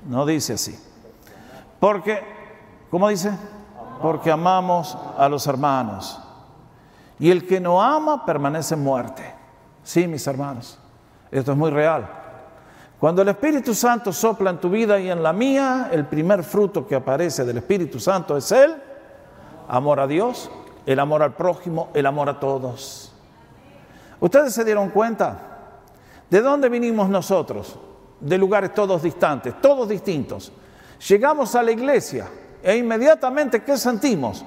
[0.08, 0.76] No dice así.
[1.80, 2.20] Porque,
[2.90, 3.32] ¿cómo dice?
[4.02, 6.20] Porque amamos a los hermanos.
[7.20, 9.36] Y el que no ama permanece en muerte.
[9.84, 10.80] Sí, mis hermanos.
[11.32, 12.08] Esto es muy real.
[13.00, 16.86] Cuando el Espíritu Santo sopla en tu vida y en la mía, el primer fruto
[16.86, 18.76] que aparece del Espíritu Santo es el
[19.68, 20.52] amor a Dios,
[20.86, 23.12] el amor al prójimo, el amor a todos.
[24.20, 25.40] ¿Ustedes se dieron cuenta?
[26.30, 27.76] ¿De dónde vinimos nosotros?
[28.20, 30.52] De lugares todos distantes, todos distintos.
[31.08, 32.28] Llegamos a la iglesia
[32.62, 34.46] e inmediatamente, ¿qué sentimos?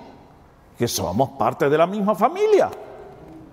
[0.79, 2.71] Que somos parte de la misma familia.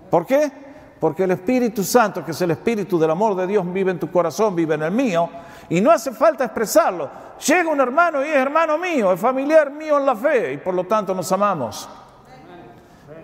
[0.08, 0.61] ¿Por qué?
[1.02, 4.08] Porque el Espíritu Santo, que es el Espíritu del amor de Dios, vive en tu
[4.08, 5.28] corazón, vive en el mío,
[5.68, 7.10] y no hace falta expresarlo.
[7.44, 10.74] Llega un hermano y es hermano mío, es familiar mío en la fe, y por
[10.74, 11.88] lo tanto nos amamos.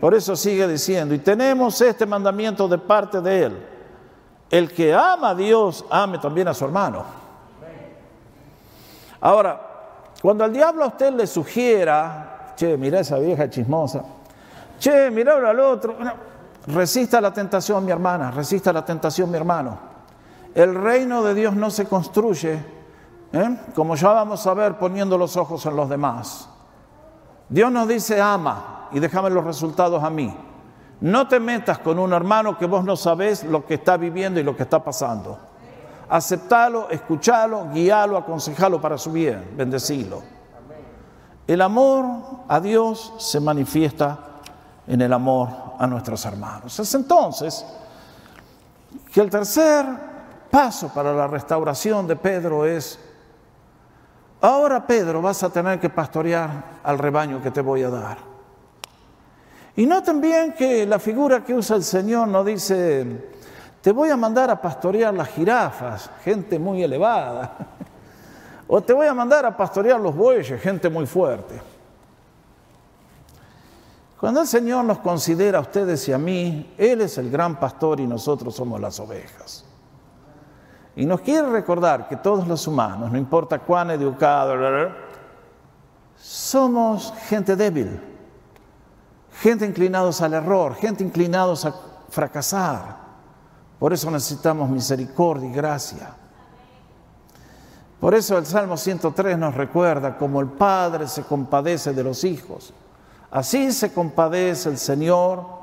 [0.00, 3.66] Por eso sigue diciendo, y tenemos este mandamiento de parte de Él.
[4.50, 7.04] El que ama a Dios, ame también a su hermano.
[9.20, 9.60] Ahora,
[10.20, 14.02] cuando el diablo a usted le sugiera, che, mira esa vieja chismosa,
[14.80, 15.94] che, mira al otro,
[16.68, 19.78] Resista la tentación, mi hermana, resista la tentación, mi hermano.
[20.54, 22.62] El reino de Dios no se construye
[23.32, 23.56] ¿eh?
[23.74, 26.46] como ya vamos a ver poniendo los ojos en los demás.
[27.48, 30.34] Dios nos dice ama y déjame los resultados a mí.
[31.00, 34.42] No te metas con un hermano que vos no sabés lo que está viviendo y
[34.42, 35.38] lo que está pasando.
[36.10, 40.22] Aceptalo, escuchalo, guíalo, aconsejalo para su bien, bendecilo.
[41.46, 42.04] El amor
[42.46, 44.27] a Dios se manifiesta
[44.88, 46.78] en el amor a nuestros hermanos.
[46.80, 47.64] Es entonces
[49.12, 49.84] que el tercer
[50.50, 52.98] paso para la restauración de Pedro es,
[54.40, 58.18] ahora Pedro vas a tener que pastorear al rebaño que te voy a dar.
[59.76, 63.30] Y noten bien que la figura que usa el Señor no dice,
[63.82, 67.56] te voy a mandar a pastorear las jirafas, gente muy elevada,
[68.66, 71.77] o te voy a mandar a pastorear los bueyes, gente muy fuerte.
[74.18, 78.00] Cuando el Señor nos considera a ustedes y a mí, Él es el gran pastor
[78.00, 79.64] y nosotros somos las ovejas.
[80.96, 84.92] Y nos quiere recordar que todos los humanos, no importa cuán educados,
[86.16, 88.00] somos gente débil,
[89.40, 91.74] gente inclinados al error, gente inclinados a
[92.08, 92.96] fracasar.
[93.78, 96.10] Por eso necesitamos misericordia y gracia.
[98.00, 102.74] Por eso el Salmo 103 nos recuerda cómo el Padre se compadece de los hijos.
[103.30, 105.58] Así se compadece el Señor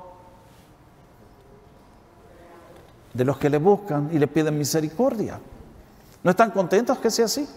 [3.13, 5.39] de los que le buscan y le piden misericordia.
[6.21, 7.47] ¿No están contentos que sea así?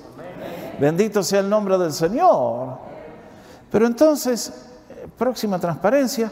[0.81, 2.79] Bendito sea el nombre del Señor.
[3.71, 4.53] Pero entonces,
[4.89, 6.31] eh, próxima transparencia,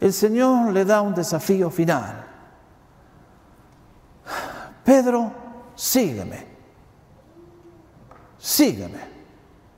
[0.00, 2.24] el Señor le da un desafío final.
[4.84, 5.30] Pedro,
[5.74, 6.46] sígueme.
[8.38, 8.98] Sígueme.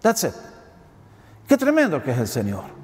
[0.01, 0.35] That's it.
[1.47, 2.80] Qué tremendo que es el Señor.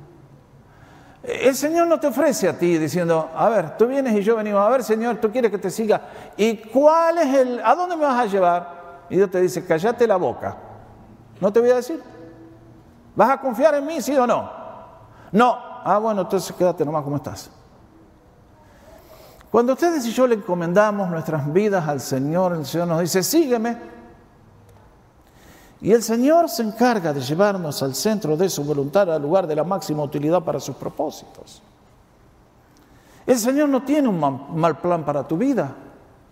[1.27, 4.61] El Señor no te ofrece a ti diciendo, a ver, tú vienes y yo venimos,
[4.61, 6.01] a ver Señor, tú quieres que te siga.
[6.37, 8.77] ¿Y cuál es el, a dónde me vas a llevar?
[9.11, 10.57] Y Dios te dice, cállate la boca.
[11.41, 12.01] ¿No te voy a decir?
[13.17, 14.51] ¿Vas a confiar en mí, sí o no?
[15.33, 15.59] No.
[15.85, 17.51] Ah, bueno, entonces quédate nomás como estás.
[19.51, 23.96] Cuando ustedes y yo le encomendamos nuestras vidas al Señor, el Señor nos dice, sígueme.
[25.81, 29.57] Y el Señor se encarga de llevarnos al centro de su voluntad, al lugar de
[29.57, 31.63] la máxima utilidad para sus propósitos.
[33.27, 34.19] El Señor no tiene un
[34.55, 35.75] mal plan para tu vida,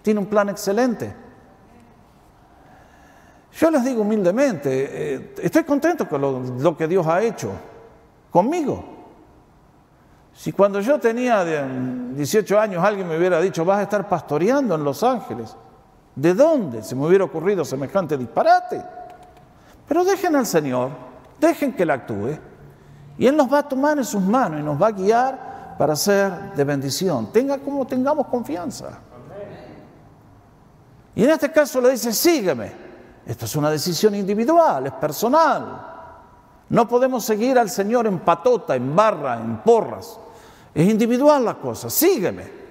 [0.01, 1.15] tiene un plan excelente.
[3.53, 7.51] Yo les digo humildemente, eh, estoy contento con lo, lo, que Dios ha hecho
[8.31, 8.85] conmigo.
[10.33, 14.83] Si cuando yo tenía 18 años alguien me hubiera dicho, vas a estar pastoreando en
[14.83, 15.57] Los Ángeles,
[16.17, 18.83] ¿de dónde se me hubiera ocurrido semejante disparate?
[19.87, 20.91] Pero dejen al Señor,
[21.41, 22.39] dejen que Él actúe
[23.19, 25.95] y Él nos va a tomar en sus manos y nos va a guiar para
[25.97, 27.33] ser de bendición.
[27.33, 28.99] Tenga como tengamos confianza.
[31.15, 32.85] Y en este caso le dice, sígueme.
[33.27, 35.93] Esto es una decisión individual, es personal.
[36.69, 40.19] No podemos seguir al Señor en patota, en barra, en porras.
[40.75, 42.64] Es individual la cosa, sígueme.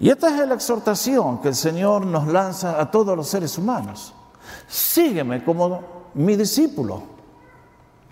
[0.00, 4.14] Y esta es la exhortación que el Señor nos lanza a todos los seres humanos.
[4.66, 5.82] Sígueme como
[6.14, 7.02] mi discípulo.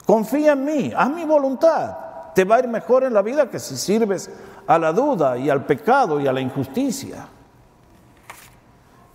[0.04, 1.96] Confía en mí, haz mi voluntad.
[2.34, 4.30] Te va a ir mejor en la vida que si sirves
[4.66, 7.26] a la duda y al pecado y a la injusticia.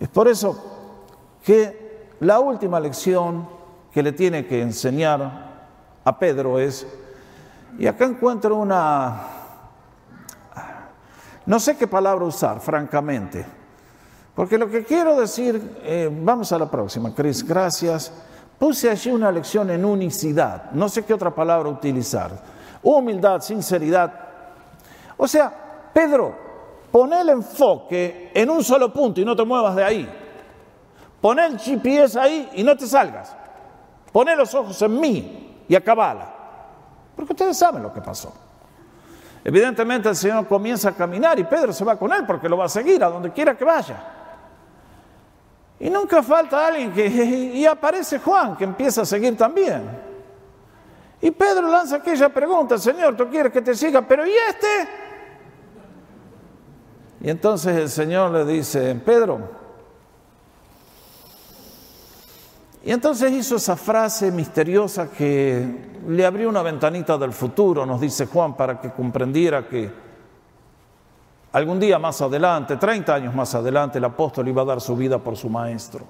[0.00, 0.56] Es por eso
[1.44, 3.48] que la última lección
[3.92, 5.52] que le tiene que enseñar
[6.04, 6.84] a Pedro es,
[7.78, 9.33] y acá encuentro una
[11.46, 13.44] no sé qué palabra usar, francamente.
[14.34, 18.12] Porque lo que quiero decir, eh, vamos a la próxima, Cris, gracias.
[18.58, 22.32] Puse allí una lección en unicidad, no sé qué otra palabra utilizar.
[22.82, 24.12] Humildad, sinceridad.
[25.16, 26.34] O sea, Pedro,
[26.90, 30.20] pon el enfoque en un solo punto y no te muevas de ahí.
[31.20, 33.34] Pon el GPS ahí y no te salgas.
[34.12, 36.32] Pon los ojos en mí y acabala.
[37.16, 38.32] Porque ustedes saben lo que pasó.
[39.44, 42.64] Evidentemente el Señor comienza a caminar y Pedro se va con él porque lo va
[42.64, 44.02] a seguir a donde quiera que vaya.
[45.78, 47.06] Y nunca falta alguien que...
[47.54, 49.82] Y aparece Juan que empieza a seguir también.
[51.20, 54.88] Y Pedro lanza aquella pregunta, Señor, tú quieres que te siga, pero ¿y este?
[57.20, 59.40] Y entonces el Señor le dice, Pedro,
[62.84, 65.66] y entonces hizo esa frase misteriosa que
[66.06, 69.90] le abrió una ventanita del futuro, nos dice Juan, para que comprendiera que
[71.52, 75.18] algún día más adelante, 30 años más adelante, el apóstol iba a dar su vida
[75.18, 76.04] por su maestro.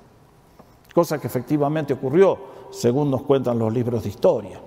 [0.92, 2.38] Cosa que efectivamente ocurrió,
[2.70, 4.60] según nos cuentan los libros de historia,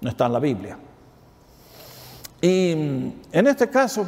[0.00, 0.78] no está en la Biblia.
[2.40, 4.06] Y en este caso,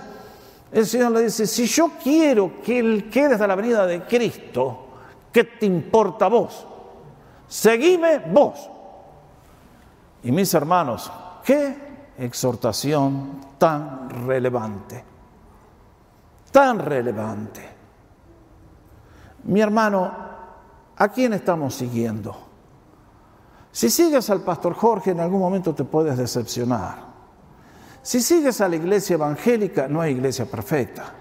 [0.71, 4.87] el Señor le dice, si yo quiero que Él quede hasta la venida de Cristo,
[5.33, 6.67] ¿Qué te importa vos?
[7.51, 8.71] Seguime vos.
[10.23, 11.11] Y mis hermanos,
[11.45, 11.75] qué
[12.17, 15.05] exhortación tan relevante,
[16.53, 17.69] tan relevante.
[19.45, 20.13] Mi hermano,
[20.97, 22.37] ¿a quién estamos siguiendo?
[23.73, 27.11] Si sigues al pastor Jorge, en algún momento te puedes decepcionar.
[28.01, 31.15] Si sigues a la iglesia evangélica, no hay iglesia perfecta.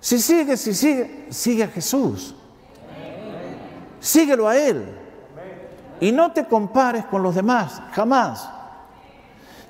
[0.00, 2.34] Si sigues, si sigue, sigue a Jesús.
[4.00, 5.05] Síguelo a Él.
[6.00, 8.50] Y no te compares con los demás, jamás.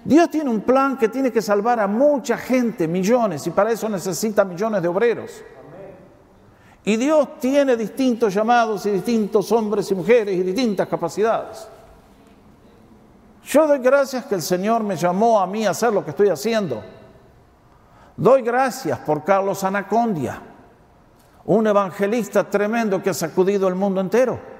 [0.04, 3.88] Dios tiene un plan que tiene que salvar a mucha gente, millones, y para eso
[3.88, 5.42] necesita millones de obreros.
[6.84, 11.68] Y Dios tiene distintos llamados y distintos hombres y mujeres y distintas capacidades.
[13.44, 16.28] Yo doy gracias que el Señor me llamó a mí a hacer lo que estoy
[16.28, 16.82] haciendo.
[18.16, 20.40] Doy gracias por Carlos Anacondia,
[21.44, 24.55] un evangelista tremendo que ha sacudido el mundo entero.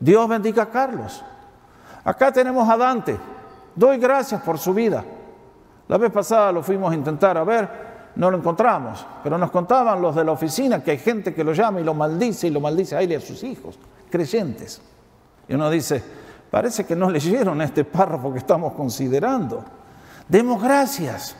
[0.00, 1.22] Dios bendiga a Carlos.
[2.04, 3.18] Acá tenemos a Dante.
[3.74, 5.04] Doy gracias por su vida.
[5.88, 7.68] La vez pasada lo fuimos a intentar a ver,
[8.16, 11.52] no lo encontramos, pero nos contaban los de la oficina que hay gente que lo
[11.52, 13.78] llama y lo maldice y lo maldice a él y a sus hijos,
[14.10, 14.80] creyentes.
[15.48, 16.02] Y uno dice,
[16.50, 19.64] parece que no leyeron este párrafo que estamos considerando.
[20.28, 21.34] Demos gracias.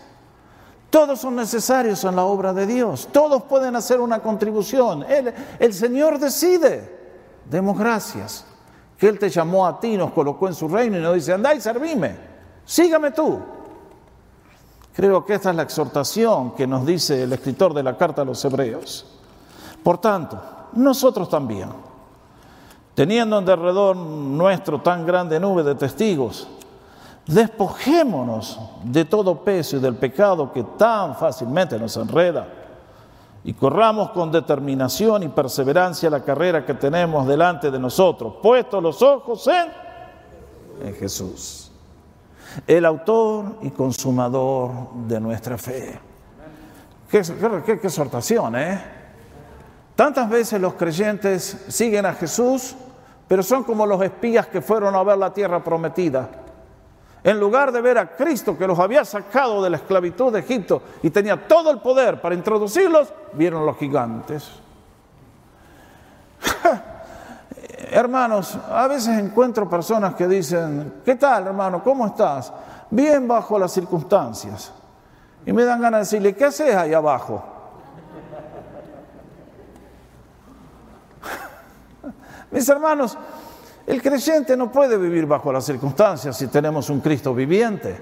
[0.88, 3.08] Todos son necesarios en la obra de Dios.
[3.12, 5.04] Todos pueden hacer una contribución.
[5.58, 6.96] el Señor decide.
[7.44, 8.46] Demos gracias.
[8.98, 11.54] Que Él te llamó a ti, nos colocó en su reino y nos dice, andá
[11.54, 12.16] y servime.
[12.64, 13.38] Sígame tú.
[14.92, 18.24] Creo que esta es la exhortación que nos dice el escritor de la carta a
[18.24, 19.06] los hebreos.
[19.82, 20.40] Por tanto,
[20.72, 21.68] nosotros también,
[22.94, 26.48] teniendo en derredor nuestro tan grande nube de testigos,
[27.28, 32.48] Despojémonos de todo peso y del pecado que tan fácilmente nos enreda
[33.44, 39.00] y corramos con determinación y perseverancia la carrera que tenemos delante de nosotros, puestos los
[39.02, 41.70] ojos en, en Jesús,
[42.66, 45.98] el autor y consumador de nuestra fe.
[47.10, 47.22] Qué,
[47.64, 48.84] qué, qué exhortación, ¿eh?
[49.96, 52.76] Tantas veces los creyentes siguen a Jesús,
[53.26, 56.28] pero son como los espías que fueron a ver la tierra prometida
[57.24, 60.82] en lugar de ver a Cristo que los había sacado de la esclavitud de Egipto
[61.02, 64.48] y tenía todo el poder para introducirlos, vieron los gigantes.
[67.90, 71.82] Hermanos, a veces encuentro personas que dicen, ¿qué tal hermano?
[71.82, 72.52] ¿Cómo estás?
[72.90, 74.72] Bien bajo las circunstancias.
[75.46, 77.42] Y me dan ganas de decirle, ¿qué haces ahí abajo?
[82.50, 83.16] Mis hermanos,
[83.88, 87.98] el creyente no puede vivir bajo las circunstancias si tenemos un Cristo viviente.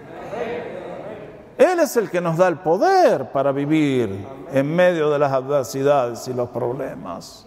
[1.57, 6.27] Él es el que nos da el poder para vivir en medio de las adversidades
[6.27, 7.47] y los problemas.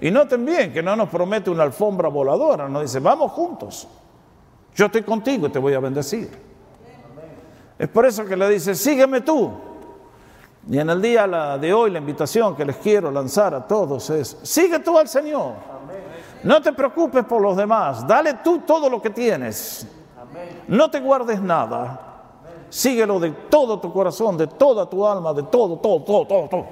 [0.00, 3.86] Y noten bien que no nos promete una alfombra voladora, nos dice, vamos juntos.
[4.74, 6.28] Yo estoy contigo y te voy a bendecir.
[7.78, 9.48] Es por eso que le dice, sígueme tú.
[10.68, 14.36] Y en el día de hoy la invitación que les quiero lanzar a todos es,
[14.42, 15.69] sigue tú al Señor.
[16.42, 19.86] No te preocupes por los demás, dale tú todo lo que tienes.
[20.68, 22.06] No te guardes nada.
[22.68, 26.66] Síguelo de todo tu corazón, de toda tu alma, de todo, todo, todo, todo, todo.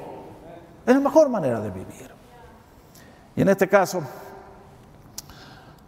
[0.86, 2.10] Es la mejor manera de vivir.
[3.34, 4.00] Y en este caso,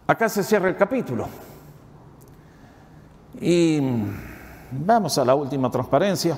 [0.05, 1.27] acá se cierra el capítulo.
[3.39, 3.79] Y
[4.71, 6.37] vamos a la última transparencia,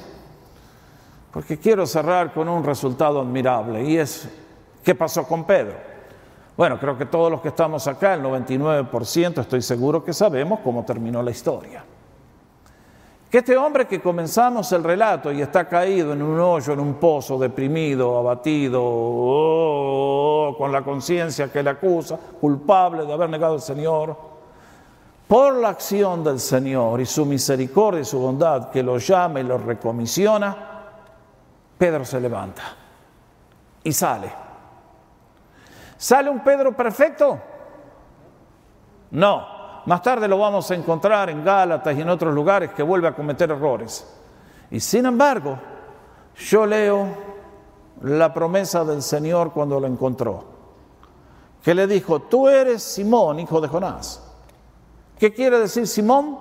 [1.32, 4.30] porque quiero cerrar con un resultado admirable, y es
[4.84, 5.93] qué pasó con Pedro.
[6.56, 10.86] Bueno, creo que todos los que estamos acá, el 99%, estoy seguro que sabemos cómo
[10.86, 11.84] terminó la historia.
[13.30, 16.94] Que este hombre que comenzamos el relato y está caído en un hoyo, en un
[16.96, 23.62] pozo, deprimido, abatido, oh, con la conciencia que le acusa, culpable de haber negado al
[23.62, 24.16] Señor,
[25.28, 29.44] por la acción del Señor y su misericordia y su bondad que lo llama y
[29.44, 30.56] lo recomisiona,
[31.76, 32.62] Pedro se levanta
[33.84, 34.43] y sale
[36.04, 37.40] ¿Sale un Pedro perfecto?
[39.12, 39.48] No.
[39.86, 43.16] Más tarde lo vamos a encontrar en Gálatas y en otros lugares que vuelve a
[43.16, 44.06] cometer errores.
[44.70, 45.58] Y sin embargo,
[46.36, 47.08] yo leo
[48.02, 50.44] la promesa del Señor cuando lo encontró,
[51.64, 54.30] que le dijo, tú eres Simón, hijo de Jonás.
[55.18, 56.38] ¿Qué quiere decir Simón?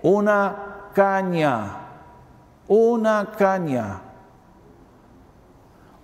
[0.00, 1.76] Una caña,
[2.68, 4.05] una caña.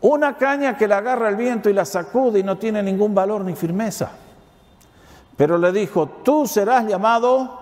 [0.03, 3.45] Una caña que la agarra el viento y la sacude y no tiene ningún valor
[3.45, 4.11] ni firmeza.
[5.37, 7.61] Pero le dijo, tú serás llamado,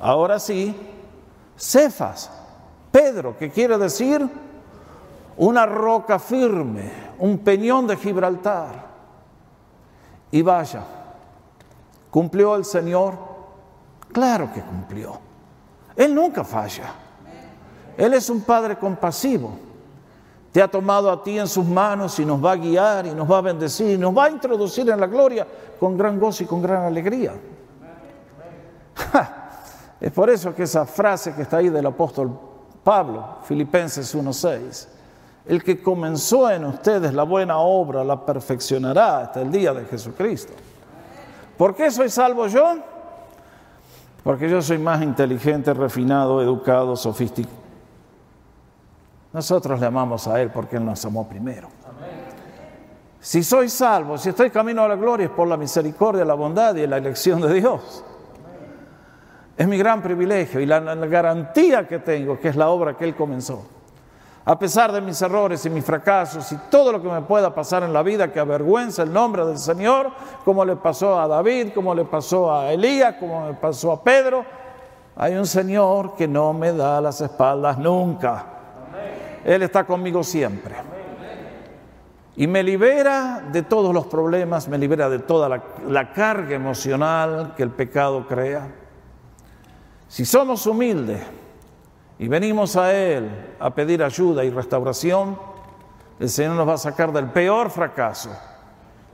[0.00, 0.74] ahora sí,
[1.56, 2.30] Cefas,
[2.90, 4.28] Pedro, que quiere decir
[5.36, 8.92] una roca firme, un peñón de Gibraltar.
[10.30, 10.84] Y vaya,
[12.10, 13.18] ¿cumplió el Señor?
[14.12, 15.18] Claro que cumplió.
[15.96, 16.94] Él nunca falla.
[17.96, 19.71] Él es un Padre compasivo.
[20.52, 23.30] Te ha tomado a ti en sus manos y nos va a guiar y nos
[23.30, 25.46] va a bendecir y nos va a introducir en la gloria
[25.80, 27.32] con gran gozo y con gran alegría.
[29.98, 32.38] Es por eso que esa frase que está ahí del apóstol
[32.84, 34.88] Pablo, Filipenses 1.6,
[35.46, 40.52] el que comenzó en ustedes la buena obra la perfeccionará hasta el día de Jesucristo.
[41.56, 42.78] ¿Por qué soy salvo yo?
[44.22, 47.61] Porque yo soy más inteligente, refinado, educado, sofisticado
[49.32, 51.68] nosotros le amamos a Él porque Él nos amó primero.
[53.22, 56.74] Si soy salvo, si estoy camino a la gloria, es por la misericordia, la bondad
[56.74, 58.04] y la elección de Dios.
[59.56, 63.14] Es mi gran privilegio y la, garantía que tengo, que es la obra que Él
[63.14, 63.64] comenzó.
[64.44, 67.84] A pesar de mis errores y mis fracasos y todo lo que me pueda pasar
[67.84, 70.10] en la vida que avergüenza el nombre del Señor,
[70.44, 74.44] como le pasó a David, como le pasó a Elías, como le pasó a Pedro,
[75.14, 78.61] hay un Señor que no me da las espaldas nunca.
[79.44, 80.74] Él está conmigo siempre.
[82.34, 87.62] Y me libera de todos los problemas, me libera de toda la, carga emocional que
[87.62, 88.68] el pecado crea.
[90.08, 91.20] Si somos humildes
[92.18, 93.28] y venimos a Él
[93.60, 95.38] a pedir ayuda y restauración,
[96.18, 98.30] el Señor nos va a sacar del peor fracaso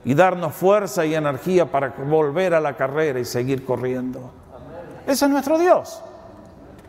[0.05, 4.31] y darnos fuerza y energía para volver a la carrera y seguir corriendo.
[5.05, 6.01] Ese es nuestro Dios.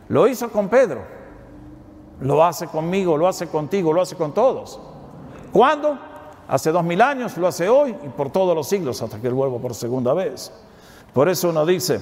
[0.07, 1.20] Lo hizo con Pedro.
[2.21, 4.79] Lo hace conmigo, lo hace contigo, lo hace con todos.
[5.51, 5.97] ¿Cuándo?
[6.47, 9.33] Hace dos mil años, lo hace hoy y por todos los siglos hasta que Él
[9.33, 10.51] vuelva por segunda vez.
[11.13, 11.99] Por eso uno dice,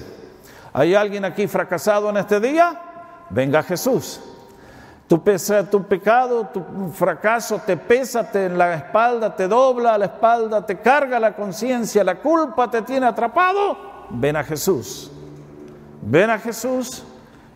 [0.72, 2.80] ¿hay alguien aquí fracasado en este día?
[3.30, 4.20] Venga Jesús.
[5.08, 6.62] Tu, pesa, tu pecado, tu
[6.92, 12.16] fracaso te pesa en la espalda, te dobla la espalda, te carga la conciencia, la
[12.16, 13.76] culpa te tiene atrapado.
[14.10, 15.10] Ven a Jesús.
[16.02, 17.04] Ven a Jesús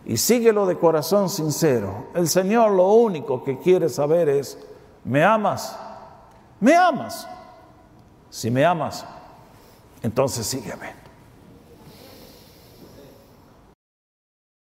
[0.05, 2.07] y síguelo de corazón sincero.
[2.13, 4.57] El Señor lo único que quiere saber es,
[5.03, 5.77] ¿me amas?
[6.59, 7.27] ¿Me amas?
[8.29, 9.05] Si me amas,
[10.03, 11.04] entonces sígueme.